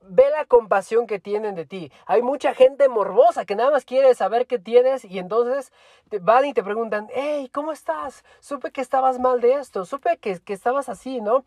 Ve 0.02 0.30
la 0.30 0.44
compasión 0.44 1.06
que 1.06 1.18
tienen 1.18 1.54
de 1.54 1.64
ti. 1.64 1.90
Hay 2.04 2.20
mucha 2.20 2.52
gente 2.52 2.88
morbosa 2.88 3.46
que 3.46 3.56
nada 3.56 3.70
más 3.70 3.86
quiere 3.86 4.14
saber 4.14 4.46
qué 4.46 4.58
tienes 4.58 5.04
y 5.04 5.18
entonces 5.18 5.72
van 6.20 6.44
y 6.44 6.52
te 6.52 6.62
preguntan, 6.62 7.08
hey, 7.14 7.48
¿cómo 7.52 7.72
estás? 7.72 8.24
Supe 8.40 8.70
que 8.72 8.82
estabas 8.82 9.18
mal 9.18 9.40
de 9.40 9.54
esto, 9.54 9.86
supe 9.86 10.18
que, 10.18 10.38
que 10.40 10.52
estabas 10.52 10.90
así, 10.90 11.20
¿no? 11.22 11.44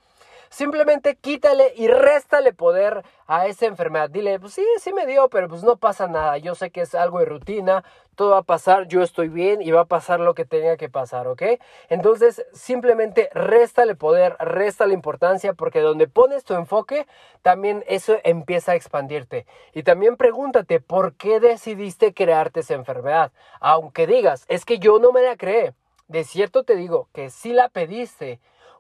Simplemente 0.50 1.16
quítale 1.16 1.74
y 1.76 1.88
réstale 1.88 2.54
poder 2.54 3.04
a 3.28 3.48
esa 3.48 3.68
enfermedad. 3.68 4.10
Dile, 4.10 4.40
pues 4.40 4.54
sí, 4.54 4.66
sí 4.80 4.94
me 4.94 5.06
dio, 5.06 5.30
pero 5.30 5.48
pues 5.48 5.64
no 5.64 5.78
pasa 5.78 6.08
nada. 6.08 6.38
Yo 6.38 6.56
sé 6.56 6.72
que 6.72 6.82
es 6.82 6.96
algo 6.96 7.20
de 7.20 7.26
rutina, 7.26 7.84
todo 8.16 8.32
va 8.32 8.40
a 8.40 8.44
pasar, 8.44 8.88
yo 8.88 9.02
estoy 9.02 9.30
bien 9.30 9.62
y 9.62 9.72
va 9.72 9.82
a 9.82 9.86
pasar 9.86 10.20
lo 10.20 10.34
que 10.34 10.44
tenga 10.44 10.76
que 10.76 10.90
pasar, 10.90 11.28
¿ok? 11.28 11.44
Entonces, 11.88 12.46
simplemente 12.52 13.30
réstale 13.34 13.96
poder, 13.96 14.36
réstale 14.40 14.94
importancia, 14.94 15.54
porque 15.54 15.80
donde 15.80 16.08
pones 16.08 16.44
tu 16.44 16.54
enfoque, 16.56 17.08
también 17.44 17.84
eso 17.88 18.18
empieza 18.24 18.74
a 18.74 18.76
expandirte. 18.76 19.46
Y 19.74 19.84
también 19.84 20.18
pregúntate, 20.18 20.82
¿por 20.82 21.14
qué 21.14 21.40
decidiste 21.40 22.14
crearte 22.14 22.60
esa 22.60 22.74
enfermedad? 22.74 23.32
Aunque 23.62 24.08
digas, 24.08 24.44
es 24.50 24.66
que 24.66 24.80
yo 24.80 25.00
no 25.00 25.12
me 25.12 25.22
la 25.22 25.38
creé. 25.38 25.74
De 26.10 26.24
cierto 26.24 26.64
te 26.64 26.76
digo 26.76 27.08
que 27.14 27.30
sí 27.30 27.54
la 27.54 27.70
pediste. 27.70 28.40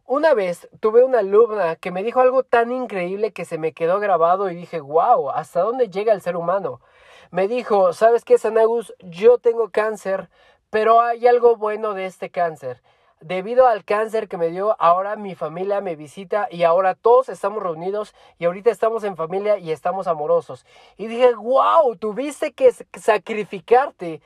Una 0.09 0.33
vez 0.33 0.67
tuve 0.79 1.03
una 1.03 1.19
alumna 1.19 1.75
que 1.75 1.91
me 1.91 2.01
dijo 2.01 2.19
algo 2.19 2.41
tan 2.41 2.71
increíble 2.71 3.31
que 3.31 3.45
se 3.45 3.59
me 3.59 3.73
quedó 3.73 3.99
grabado 3.99 4.49
y 4.49 4.55
dije, 4.55 4.79
wow, 4.79 5.29
¿hasta 5.29 5.61
dónde 5.61 5.87
llega 5.87 6.13
el 6.13 6.21
ser 6.21 6.35
humano? 6.35 6.81
Me 7.29 7.47
dijo, 7.47 7.93
¿sabes 7.93 8.25
qué, 8.25 8.39
Sanagus? 8.39 8.91
Yo 9.01 9.37
tengo 9.37 9.69
cáncer, 9.69 10.31
pero 10.71 10.99
hay 10.99 11.27
algo 11.27 11.57
bueno 11.57 11.93
de 11.93 12.07
este 12.07 12.31
cáncer. 12.31 12.81
Debido 13.21 13.67
al 13.67 13.85
cáncer 13.85 14.27
que 14.27 14.37
me 14.37 14.49
dio, 14.49 14.75
ahora 14.79 15.15
mi 15.15 15.35
familia 15.35 15.79
me 15.79 15.95
visita 15.95 16.47
y 16.49 16.63
ahora 16.63 16.95
todos 16.95 17.29
estamos 17.29 17.61
reunidos 17.61 18.15
y 18.39 18.45
ahorita 18.45 18.71
estamos 18.71 19.03
en 19.03 19.15
familia 19.15 19.59
y 19.59 19.71
estamos 19.71 20.07
amorosos. 20.07 20.65
Y 20.97 21.05
dije, 21.05 21.35
wow, 21.35 21.95
tuviste 21.97 22.53
que 22.53 22.71
sacrificarte 22.99 24.23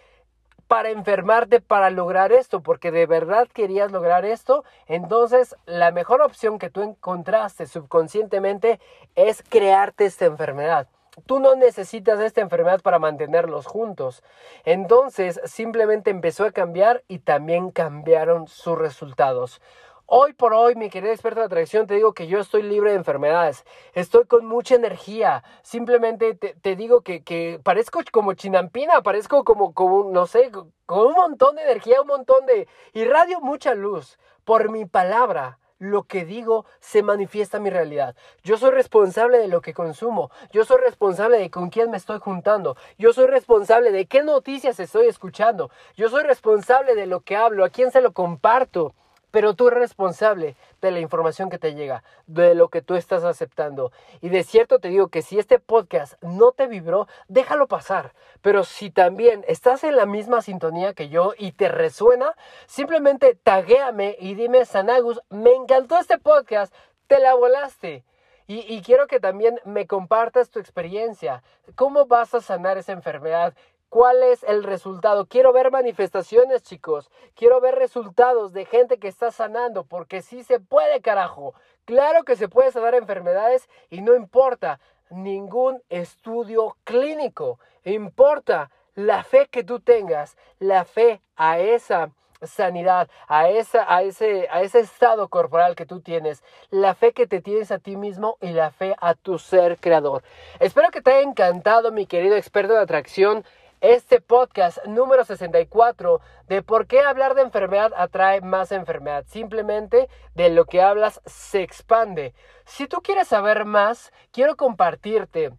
para 0.68 0.90
enfermarte 0.90 1.62
para 1.62 1.90
lograr 1.90 2.32
esto, 2.32 2.62
porque 2.62 2.92
de 2.92 3.06
verdad 3.06 3.48
querías 3.48 3.92
lograr 3.92 4.26
esto, 4.26 4.64
entonces 4.88 5.56
la 5.66 5.92
mejor 5.92 6.22
opción 6.22 6.60
que 6.60 6.70
tú 6.70 6.82
encontraste 6.82 7.68
subconscientemente 7.68 8.80
es 9.16 9.44
crearte 9.48 10.06
esta 10.06 10.26
enfermedad. 10.26 10.88
Tú 11.28 11.40
no 11.40 11.56
necesitas 11.56 12.20
esta 12.20 12.42
enfermedad 12.42 12.82
para 12.82 12.98
mantenerlos 12.98 13.68
juntos. 13.68 14.24
Entonces 14.66 15.40
simplemente 15.46 16.10
empezó 16.10 16.44
a 16.44 16.52
cambiar 16.52 17.04
y 17.08 17.20
también 17.20 17.70
cambiaron 17.70 18.48
sus 18.48 18.78
resultados. 18.78 19.62
Hoy 20.06 20.34
por 20.34 20.54
hoy, 20.54 20.76
mi 20.76 20.90
querida 20.90 21.14
experta 21.14 21.40
de 21.40 21.46
atracción, 21.46 21.88
te 21.88 21.96
digo 21.96 22.14
que 22.14 22.28
yo 22.28 22.40
estoy 22.40 22.62
libre 22.62 22.92
de 22.92 22.98
enfermedades. 22.98 23.64
Estoy 23.94 24.26
con 24.26 24.46
mucha 24.46 24.76
energía. 24.76 25.44
Simplemente 25.64 26.36
te, 26.36 26.76
digo 26.76 27.02
que, 27.02 27.24
que, 27.24 27.60
parezco 27.64 28.02
como 28.12 28.34
chinampina, 28.34 29.02
parezco 29.02 29.44
como, 29.46 29.74
como, 29.74 30.12
no 30.12 30.28
sé, 30.28 30.52
con 30.86 31.08
un 31.08 31.14
montón 31.14 31.56
de 31.56 31.64
energía, 31.64 32.02
un 32.02 32.08
montón 32.08 32.46
de... 32.46 32.68
irradio 32.94 33.40
mucha 33.40 33.74
luz 33.76 34.20
por 34.44 34.70
mi 34.70 34.86
palabra 34.86 35.58
lo 35.80 36.04
que 36.04 36.26
digo 36.26 36.66
se 36.80 37.02
manifiesta 37.02 37.60
mi 37.60 37.70
realidad. 37.70 38.16
Yo 38.44 38.58
soy 38.58 38.72
responsable 38.72 39.38
de 39.38 39.48
lo 39.48 39.62
que 39.62 39.74
consumo. 39.74 40.32
Yo 40.52 40.66
soy 40.66 40.78
responsable 40.82 41.38
de 41.38 41.50
con 41.50 41.70
quién 41.70 41.92
me 41.92 41.98
estoy 41.98 42.20
juntando. 42.20 42.78
Yo 42.98 43.14
soy 43.14 43.28
responsable 43.28 43.92
de 43.92 44.06
qué 44.06 44.24
noticias 44.24 44.80
estoy 44.80 45.08
escuchando. 45.08 45.72
Yo 45.96 46.10
soy 46.10 46.24
responsable 46.24 46.96
de 46.96 47.06
lo 47.06 47.22
que 47.22 47.36
hablo, 47.36 47.66
a 47.66 47.70
quién 47.70 47.92
se 47.92 48.02
lo 48.02 48.14
comparto 48.14 48.94
pero 49.34 49.56
tú 49.56 49.68
eres 49.68 49.80
responsable 49.80 50.56
de 50.80 50.92
la 50.92 51.00
información 51.00 51.50
que 51.50 51.58
te 51.58 51.74
llega, 51.74 52.04
de 52.28 52.54
lo 52.54 52.70
que 52.70 52.84
tú 52.84 52.94
estás 52.94 53.24
aceptando. 53.24 53.92
Y 54.22 54.30
de 54.30 54.44
cierto 54.44 54.78
te 54.78 54.90
digo 54.90 55.08
que 55.08 55.24
si 55.24 55.40
este 55.40 55.58
podcast 55.58 56.22
no 56.22 56.52
te 56.52 56.68
vibró, 56.68 57.08
déjalo 57.30 57.68
pasar. 57.68 58.14
Pero 58.44 58.64
si 58.64 58.92
también 58.92 59.44
estás 59.48 59.84
en 59.84 59.96
la 59.96 60.06
misma 60.06 60.44
sintonía 60.44 60.94
que 60.94 61.10
yo 61.10 61.34
y 61.36 61.54
te 61.54 61.68
resuena, 61.68 62.36
simplemente 62.68 63.34
taguéame 63.34 64.18
y 64.20 64.36
dime, 64.36 64.66
Sanagus, 64.66 65.20
me 65.32 65.50
encantó 65.50 65.98
este 65.98 66.20
podcast, 66.20 66.72
te 67.08 67.18
la 67.20 67.34
volaste. 67.34 68.04
Y, 68.46 68.60
y, 68.72 68.82
quiero 68.82 69.08
que 69.08 69.22
también 69.22 69.60
me 69.64 69.88
compartas 69.88 70.50
tu 70.50 70.60
experiencia. 70.60 71.42
¿Cómo 71.76 72.06
vas 72.06 72.34
a 72.34 72.42
sanar 72.42 72.78
esa 72.78 72.92
enfermedad? 72.92 73.56
¿Cuál 73.94 74.24
es 74.24 74.42
el 74.42 74.64
resultado? 74.64 75.28
Quiero 75.28 75.54
ver 75.54 75.70
manifestaciones, 75.70 76.64
chicos. 76.64 77.12
Quiero 77.36 77.62
ver 77.62 77.76
resultados 77.76 78.52
de 78.52 78.66
gente 78.66 78.98
que 78.98 79.08
está 79.08 79.30
sanando, 79.30 79.84
porque 79.84 80.24
sí 80.24 80.44
se 80.44 80.60
puede, 80.60 81.00
carajo. 81.00 81.54
Claro 81.86 82.24
que 82.24 82.36
se 82.36 82.50
puede 82.50 82.72
sanar 82.72 82.96
enfermedades 82.96 83.70
y 83.92 84.02
no 84.02 84.16
importa 84.16 84.80
ningún 85.12 85.80
estudio 85.90 86.76
clínico. 86.86 87.60
Importa 87.86 88.72
la 88.96 89.24
fe 89.24 89.48
que 89.52 89.64
tú 89.64 89.80
tengas, 89.80 90.38
la 90.58 90.86
fe 90.86 91.22
a 91.36 91.60
esa 91.60 92.10
sanidad, 92.42 93.10
a, 93.28 93.50
esa, 93.50 93.86
a, 93.88 94.02
ese, 94.02 94.48
a 94.50 94.64
ese 94.64 94.80
estado 94.80 95.28
corporal 95.28 95.76
que 95.76 95.86
tú 95.86 96.02
tienes, 96.02 96.44
la 96.72 96.96
fe 96.96 97.14
que 97.14 97.28
te 97.28 97.42
tienes 97.42 97.72
a 97.72 97.78
ti 97.78 97.96
mismo 97.96 98.38
y 98.42 98.50
la 98.54 98.72
fe 98.72 98.96
a 99.00 99.14
tu 99.14 99.38
ser 99.38 99.78
creador. 99.78 100.24
Espero 100.60 100.90
que 100.90 101.02
te 101.02 101.12
haya 101.12 101.30
encantado, 101.30 101.92
mi 101.92 102.08
querido 102.08 102.36
experto 102.36 102.74
de 102.74 102.80
atracción 102.80 103.46
este 103.84 104.22
podcast 104.22 104.78
número 104.86 105.26
64 105.26 106.22
de 106.48 106.64
por 106.64 106.88
qué 106.88 107.02
hablar 107.02 107.36
de 107.36 107.42
enfermedad 107.42 107.92
atrae 107.98 108.40
más 108.40 108.72
enfermedad. 108.72 109.26
Simplemente 109.28 110.08
de 110.36 110.50
lo 110.50 110.64
que 110.64 110.82
hablas 110.82 111.22
se 111.26 111.64
expande. 111.64 112.34
Si 112.66 112.88
tú 112.88 113.02
quieres 113.02 113.28
saber 113.28 113.66
más, 113.66 114.14
quiero 114.32 114.56
compartirte 114.56 115.52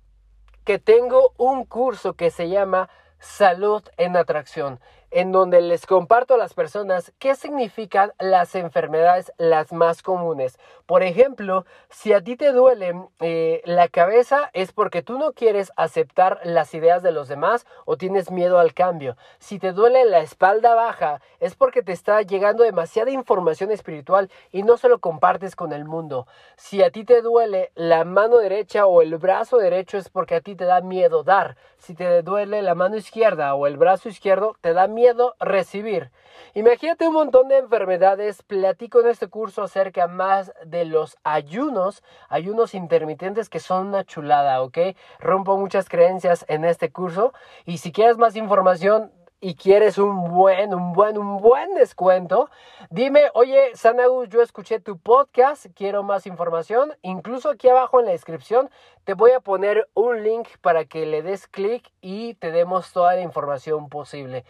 que 0.64 0.78
tengo 0.78 1.34
un 1.36 1.66
curso 1.66 2.14
que 2.14 2.30
se 2.30 2.48
llama 2.48 2.88
Salud 3.18 3.82
en 3.98 4.16
Atracción 4.16 4.80
en 5.14 5.30
donde 5.30 5.60
les 5.60 5.86
comparto 5.86 6.34
a 6.34 6.38
las 6.38 6.54
personas 6.54 7.12
qué 7.20 7.36
significan 7.36 8.12
las 8.18 8.56
enfermedades 8.56 9.32
las 9.38 9.72
más 9.72 10.02
comunes. 10.02 10.58
Por 10.86 11.04
ejemplo, 11.04 11.64
si 11.88 12.12
a 12.12 12.20
ti 12.20 12.36
te 12.36 12.50
duele 12.50 12.94
eh, 13.20 13.62
la 13.64 13.86
cabeza 13.86 14.50
es 14.54 14.72
porque 14.72 15.02
tú 15.02 15.16
no 15.16 15.32
quieres 15.32 15.70
aceptar 15.76 16.40
las 16.42 16.74
ideas 16.74 17.00
de 17.04 17.12
los 17.12 17.28
demás 17.28 17.64
o 17.84 17.96
tienes 17.96 18.32
miedo 18.32 18.58
al 18.58 18.74
cambio. 18.74 19.16
Si 19.38 19.60
te 19.60 19.70
duele 19.70 20.04
la 20.04 20.18
espalda 20.18 20.74
baja 20.74 21.20
es 21.38 21.54
porque 21.54 21.84
te 21.84 21.92
está 21.92 22.20
llegando 22.22 22.64
demasiada 22.64 23.12
información 23.12 23.70
espiritual 23.70 24.32
y 24.50 24.64
no 24.64 24.76
se 24.76 24.88
lo 24.88 24.98
compartes 24.98 25.54
con 25.54 25.72
el 25.72 25.84
mundo. 25.84 26.26
Si 26.56 26.82
a 26.82 26.90
ti 26.90 27.04
te 27.04 27.22
duele 27.22 27.70
la 27.76 28.04
mano 28.04 28.38
derecha 28.38 28.86
o 28.86 29.00
el 29.00 29.16
brazo 29.16 29.58
derecho 29.58 29.96
es 29.96 30.08
porque 30.08 30.34
a 30.34 30.40
ti 30.40 30.56
te 30.56 30.64
da 30.64 30.80
miedo 30.80 31.22
dar. 31.22 31.56
Si 31.78 31.94
te 31.94 32.22
duele 32.22 32.62
la 32.62 32.74
mano 32.74 32.96
izquierda 32.96 33.54
o 33.54 33.68
el 33.68 33.76
brazo 33.76 34.08
izquierdo, 34.08 34.56
te 34.60 34.72
da 34.72 34.88
miedo 34.88 35.03
recibir. 35.40 36.10
Imagínate 36.54 37.06
un 37.06 37.14
montón 37.14 37.48
de 37.48 37.58
enfermedades. 37.58 38.42
Platico 38.42 39.00
en 39.00 39.08
este 39.08 39.28
curso 39.28 39.62
acerca 39.62 40.06
más 40.06 40.52
de 40.64 40.84
los 40.84 41.16
ayunos, 41.24 42.02
ayunos 42.28 42.74
intermitentes 42.74 43.48
que 43.48 43.60
son 43.60 43.88
una 43.88 44.04
chulada, 44.04 44.62
¿ok? 44.62 44.78
Rompo 45.18 45.56
muchas 45.56 45.88
creencias 45.88 46.44
en 46.48 46.64
este 46.64 46.90
curso 46.90 47.32
y 47.64 47.78
si 47.78 47.92
quieres 47.92 48.18
más 48.18 48.36
información, 48.36 49.12
y 49.44 49.56
quieres 49.56 49.98
un 49.98 50.30
buen, 50.30 50.72
un 50.72 50.94
buen, 50.94 51.18
un 51.18 51.36
buen 51.36 51.74
descuento, 51.74 52.48
dime, 52.88 53.24
oye, 53.34 53.72
Sanagus, 53.74 54.30
yo 54.30 54.40
escuché 54.40 54.80
tu 54.80 54.96
podcast, 54.96 55.66
quiero 55.74 56.02
más 56.02 56.26
información. 56.26 56.94
Incluso 57.02 57.50
aquí 57.50 57.68
abajo 57.68 58.00
en 58.00 58.06
la 58.06 58.12
descripción 58.12 58.70
te 59.04 59.12
voy 59.12 59.32
a 59.32 59.40
poner 59.40 59.86
un 59.92 60.22
link 60.22 60.48
para 60.62 60.86
que 60.86 61.04
le 61.04 61.20
des 61.20 61.46
clic 61.46 61.92
y 62.00 62.32
te 62.36 62.52
demos 62.52 62.90
toda 62.94 63.16
la 63.16 63.20
información 63.20 63.90
posible. 63.90 64.46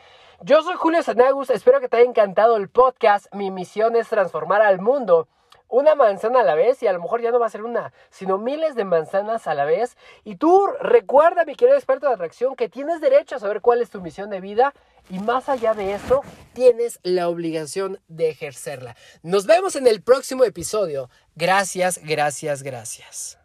Yo 0.47 0.63
soy 0.63 0.75
Julio 0.77 1.03
Sanagus, 1.03 1.49
espero 1.49 1.81
que 1.81 1.89
te 1.89 1.97
haya 1.97 2.07
encantado 2.07 2.59
el 2.59 2.69
podcast. 2.69 3.35
Mi 3.35 3.51
misión 3.51 3.97
es 3.97 4.11
transformar 4.11 4.61
al 4.61 4.79
mundo 4.79 5.27
una 5.69 5.95
manzana 5.95 6.41
a 6.41 6.43
la 6.43 6.55
vez 6.55 6.83
y 6.83 6.87
a 6.87 6.93
lo 6.93 7.01
mejor 7.01 7.23
ya 7.23 7.31
no 7.31 7.39
va 7.39 7.47
a 7.47 7.49
ser 7.49 7.63
una, 7.63 7.95
sino 8.11 8.37
miles 8.37 8.75
de 8.75 8.85
manzanas 8.85 9.47
a 9.47 9.55
la 9.55 9.65
vez. 9.65 9.97
Y 10.23 10.37
tú 10.37 10.67
recuerda, 10.81 11.47
mi 11.47 11.55
querido 11.55 11.79
experto 11.79 12.09
de 12.09 12.13
atracción, 12.13 12.57
que 12.57 12.69
tienes 12.69 13.01
derecho 13.01 13.37
a 13.37 13.39
saber 13.39 13.63
cuál 13.63 13.81
es 13.81 13.89
tu 13.89 14.03
misión 14.03 14.29
de 14.29 14.43
vida 14.43 14.75
y 15.09 15.19
más 15.19 15.49
allá 15.49 15.73
de 15.73 15.95
eso, 15.95 16.21
tienes 16.53 17.01
la 17.03 17.31
obligación 17.31 18.03
de 18.09 18.29
ejercerla. 18.29 18.97
Nos 19.23 19.47
vemos 19.47 19.77
en 19.77 19.87
el 19.87 20.03
próximo 20.03 20.45
episodio. 20.45 21.09
Gracias, 21.37 21.99
gracias, 22.05 22.63
gracias. 22.63 23.39